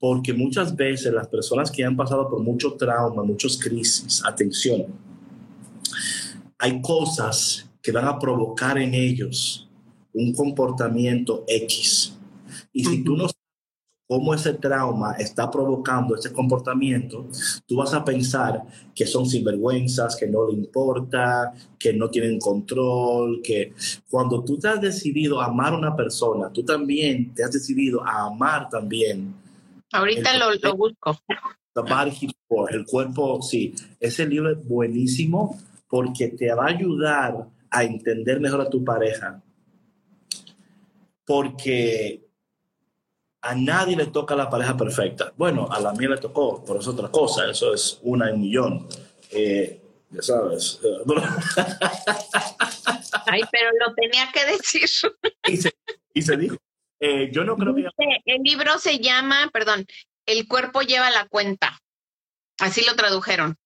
[0.01, 4.86] Porque muchas veces las personas que han pasado por mucho trauma, muchas crisis, atención,
[6.59, 9.68] hay cosas que van a provocar en ellos
[10.12, 12.16] un comportamiento X.
[12.72, 13.36] Y si tú no sabes
[14.07, 17.26] cómo ese trauma está provocando ese comportamiento,
[17.66, 23.40] tú vas a pensar que son sinvergüenzas, que no le importa, que no tienen control,
[23.42, 23.74] que
[24.11, 28.05] cuando tú te has decidido a amar a una persona, tú también te has decidido
[28.05, 29.34] a amar también.
[29.93, 31.18] Ahorita lo, lo, busco.
[31.74, 32.30] The Body
[32.70, 35.59] el cuerpo, sí, ese libro es buenísimo
[35.89, 39.43] porque te va a ayudar a entender mejor a tu pareja.
[41.24, 42.28] Porque
[43.43, 45.32] a nadie le toca la pareja perfecta.
[45.36, 48.41] Bueno, a la mía le tocó, pero es otra cosa, eso es una en un
[48.41, 48.89] millón.
[49.30, 49.80] Eh,
[50.11, 50.80] ya sabes.
[53.26, 54.89] Ay, pero lo tenía que decir.
[56.14, 56.57] Y se, dijo.
[57.01, 57.84] Eh, yo no creo que...
[58.24, 59.86] El libro se llama, perdón,
[60.26, 61.78] El cuerpo lleva la cuenta.
[62.59, 63.57] Así lo tradujeron.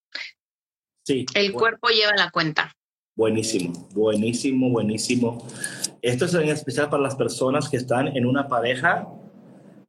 [1.04, 1.26] Sí.
[1.34, 2.74] El cuerpo lleva la cuenta.
[3.14, 5.46] Buenísimo, buenísimo, buenísimo.
[6.00, 9.06] Esto es en especial para las personas que están en una pareja,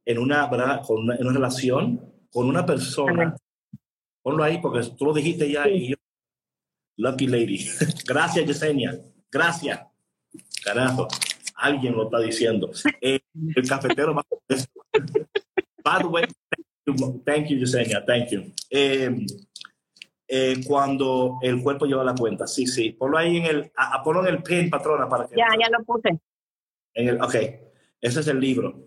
[0.04, 0.48] en una,
[0.86, 3.36] Con una, en una relación con una persona.
[4.22, 5.96] Ponlo ahí porque tú lo dijiste ya y yo.
[6.96, 7.64] Lucky lady.
[8.06, 9.00] Gracias, Yesenia.
[9.30, 9.80] Gracias.
[10.64, 11.08] Carajo.
[11.64, 12.70] Alguien lo está diciendo.
[13.00, 13.20] Eh,
[13.56, 14.24] el cafetero más.
[15.82, 16.24] By the way,
[17.24, 18.04] thank you, Yesenia.
[18.04, 18.52] Thank you.
[18.68, 19.24] Eh,
[20.28, 22.46] eh, cuando el cuerpo lleva la cuenta.
[22.46, 22.90] Sí, sí.
[22.90, 25.36] Ponlo ahí en el, a, ponlo en el pin, patrona, para que...
[25.36, 26.20] Ya, ya lo puse.
[26.92, 27.34] En el, ok,
[28.00, 28.84] ese es el libro.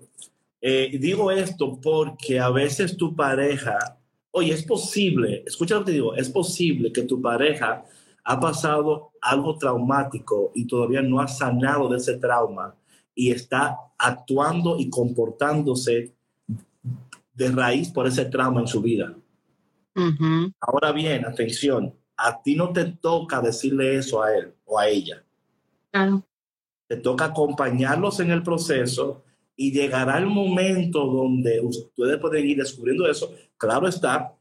[0.61, 3.99] Eh, digo esto porque a veces tu pareja,
[4.31, 7.85] oye, es posible, escucha lo que te digo, es posible que tu pareja
[8.29, 12.75] ha pasado algo traumático y todavía no ha sanado de ese trauma
[13.15, 16.13] y está actuando y comportándose
[17.33, 19.15] de raíz por ese trauma en su vida.
[20.59, 25.23] Ahora bien, atención, a ti no te toca decirle eso a él o a ella.
[26.87, 29.23] Te toca acompañarlos en el proceso
[29.55, 33.33] y llegará el momento donde ustedes pueden ir descubriendo eso.
[33.57, 34.33] Claro está,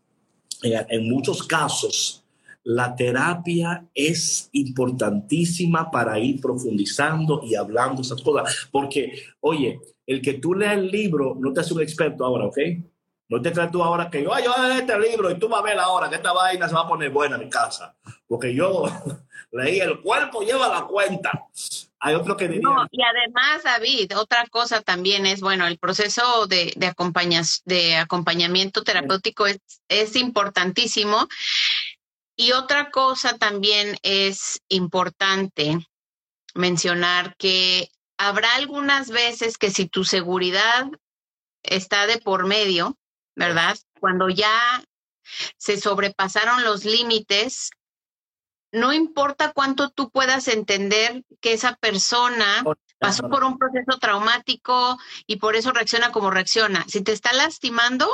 [0.63, 2.26] en muchos casos,
[2.67, 8.69] la terapia es importantísima para ir profundizando y hablando esas cosas.
[8.73, 12.59] Porque, oye, el que tú leas el libro no te hace un experto ahora, ¿ok?
[13.29, 15.61] No te creas tú ahora que yo, Ay, yo leer este libro y tú vas
[15.61, 17.95] a ver ahora que esta vaina se va a poner buena en casa.
[18.27, 18.83] Porque yo
[19.53, 21.47] leí el cuerpo lleva la cuenta.
[22.01, 22.49] Hay otro que.
[22.49, 30.17] No, y además, David, otra cosa también es, bueno, el proceso de, acompañamiento terapéutico es
[30.17, 31.29] importantísimo.
[32.37, 35.79] Y otra cosa también es importante
[36.55, 40.87] mencionar que habrá algunas veces que si tu seguridad
[41.63, 42.97] está de por medio,
[43.35, 43.77] ¿verdad?
[44.01, 44.85] Cuando ya
[45.57, 47.71] se sobrepasaron los límites,
[48.73, 52.65] no importa cuánto tú puedas entender que esa persona
[52.99, 56.85] pasó por un proceso traumático y por eso reacciona como reacciona.
[56.87, 58.09] Si te está lastimando,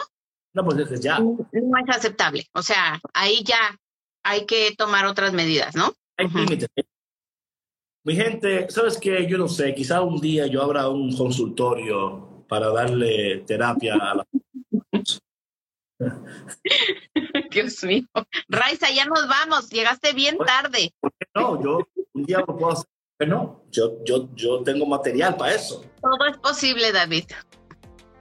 [0.54, 1.18] no, pues ya.
[1.18, 2.46] no es aceptable.
[2.52, 3.78] O sea, ahí ya
[4.22, 5.92] hay que tomar otras medidas, ¿no?
[6.16, 6.68] Hay límites.
[8.04, 9.26] Mi gente, ¿sabes qué?
[9.28, 14.26] Yo no sé, quizá un día yo abra un consultorio para darle terapia a la
[17.50, 18.04] Dios mío.
[18.48, 19.70] Raiza, ya nos vamos.
[19.70, 20.92] Llegaste bien tarde.
[21.34, 21.62] no?
[21.62, 21.78] Yo
[22.12, 22.86] un día lo puedo hacer.
[23.26, 25.84] No, yo, yo, yo tengo material para eso.
[26.00, 27.24] Todo es posible, David.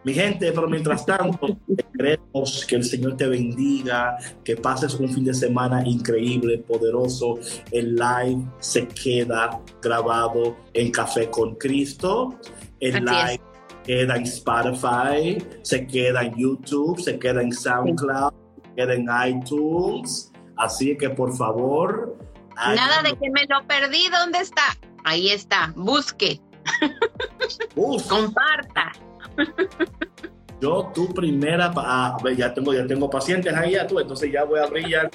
[0.04, 1.58] Mi gente, pero mientras tanto,
[1.96, 7.38] queremos que el Señor te bendiga, que pases un fin de semana increíble, poderoso.
[7.72, 12.36] El live se queda grabado en Café con Cristo.
[12.80, 13.42] El live
[13.84, 20.32] queda en Spotify, se queda en YouTube, se queda en SoundCloud, se queda en iTunes.
[20.58, 22.18] Así que por favor.
[22.56, 24.10] Nada de que me lo perdí.
[24.10, 24.78] ¿Dónde está?
[25.04, 25.74] Ahí está.
[25.76, 26.40] Busque.
[28.08, 28.92] Comparta.
[30.62, 34.60] Yo, tu primera, ah, ya tengo, ya tengo pacientes ahí, ya tú, entonces ya voy
[34.60, 35.10] a brillar.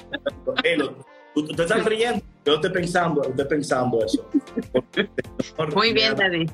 [1.33, 4.29] tú, te estás riendo, yo estoy pensando, estoy pensando eso.
[5.73, 6.49] Muy bien, David.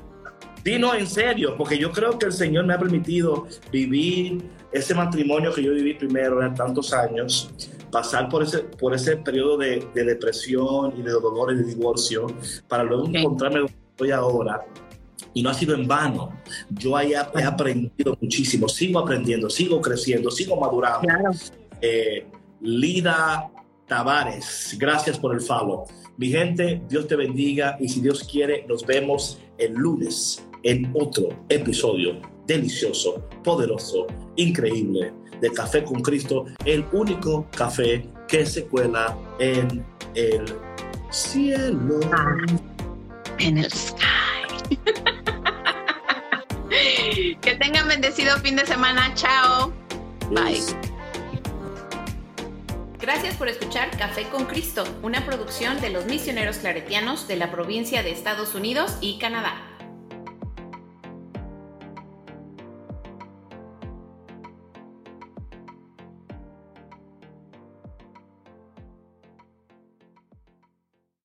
[0.64, 4.42] Sí, no, en serio, porque yo creo que el Señor me ha permitido vivir
[4.72, 7.50] ese matrimonio que yo viví primero en tantos años,
[7.90, 12.28] pasar por ese, por ese periodo de, depresión y de dolor y de divorcio,
[12.66, 14.64] para luego encontrarme donde estoy ahora.
[15.34, 16.32] Y no ha sido en vano.
[16.70, 21.08] Yo he, he aprendido muchísimo, sigo aprendiendo, sigo creciendo, sigo madurando.
[21.80, 22.26] Eh,
[22.60, 23.50] Lida
[23.86, 25.84] Tavares, gracias por el follow.
[26.16, 31.28] Mi gente, Dios te bendiga y si Dios quiere, nos vemos el lunes en otro
[31.48, 34.06] episodio delicioso, poderoso,
[34.36, 39.84] increíble de Café con Cristo, el único café que se cuela en
[40.14, 40.44] el
[41.10, 42.00] cielo.
[42.12, 42.36] Ah,
[43.38, 44.78] en el sky.
[47.40, 49.12] que tengan bendecido fin de semana.
[49.14, 49.72] Chao.
[50.30, 50.60] Bye.
[53.00, 58.02] Gracias por escuchar Café con Cristo, una producción de los misioneros claretianos de la provincia
[58.02, 59.73] de Estados Unidos y Canadá.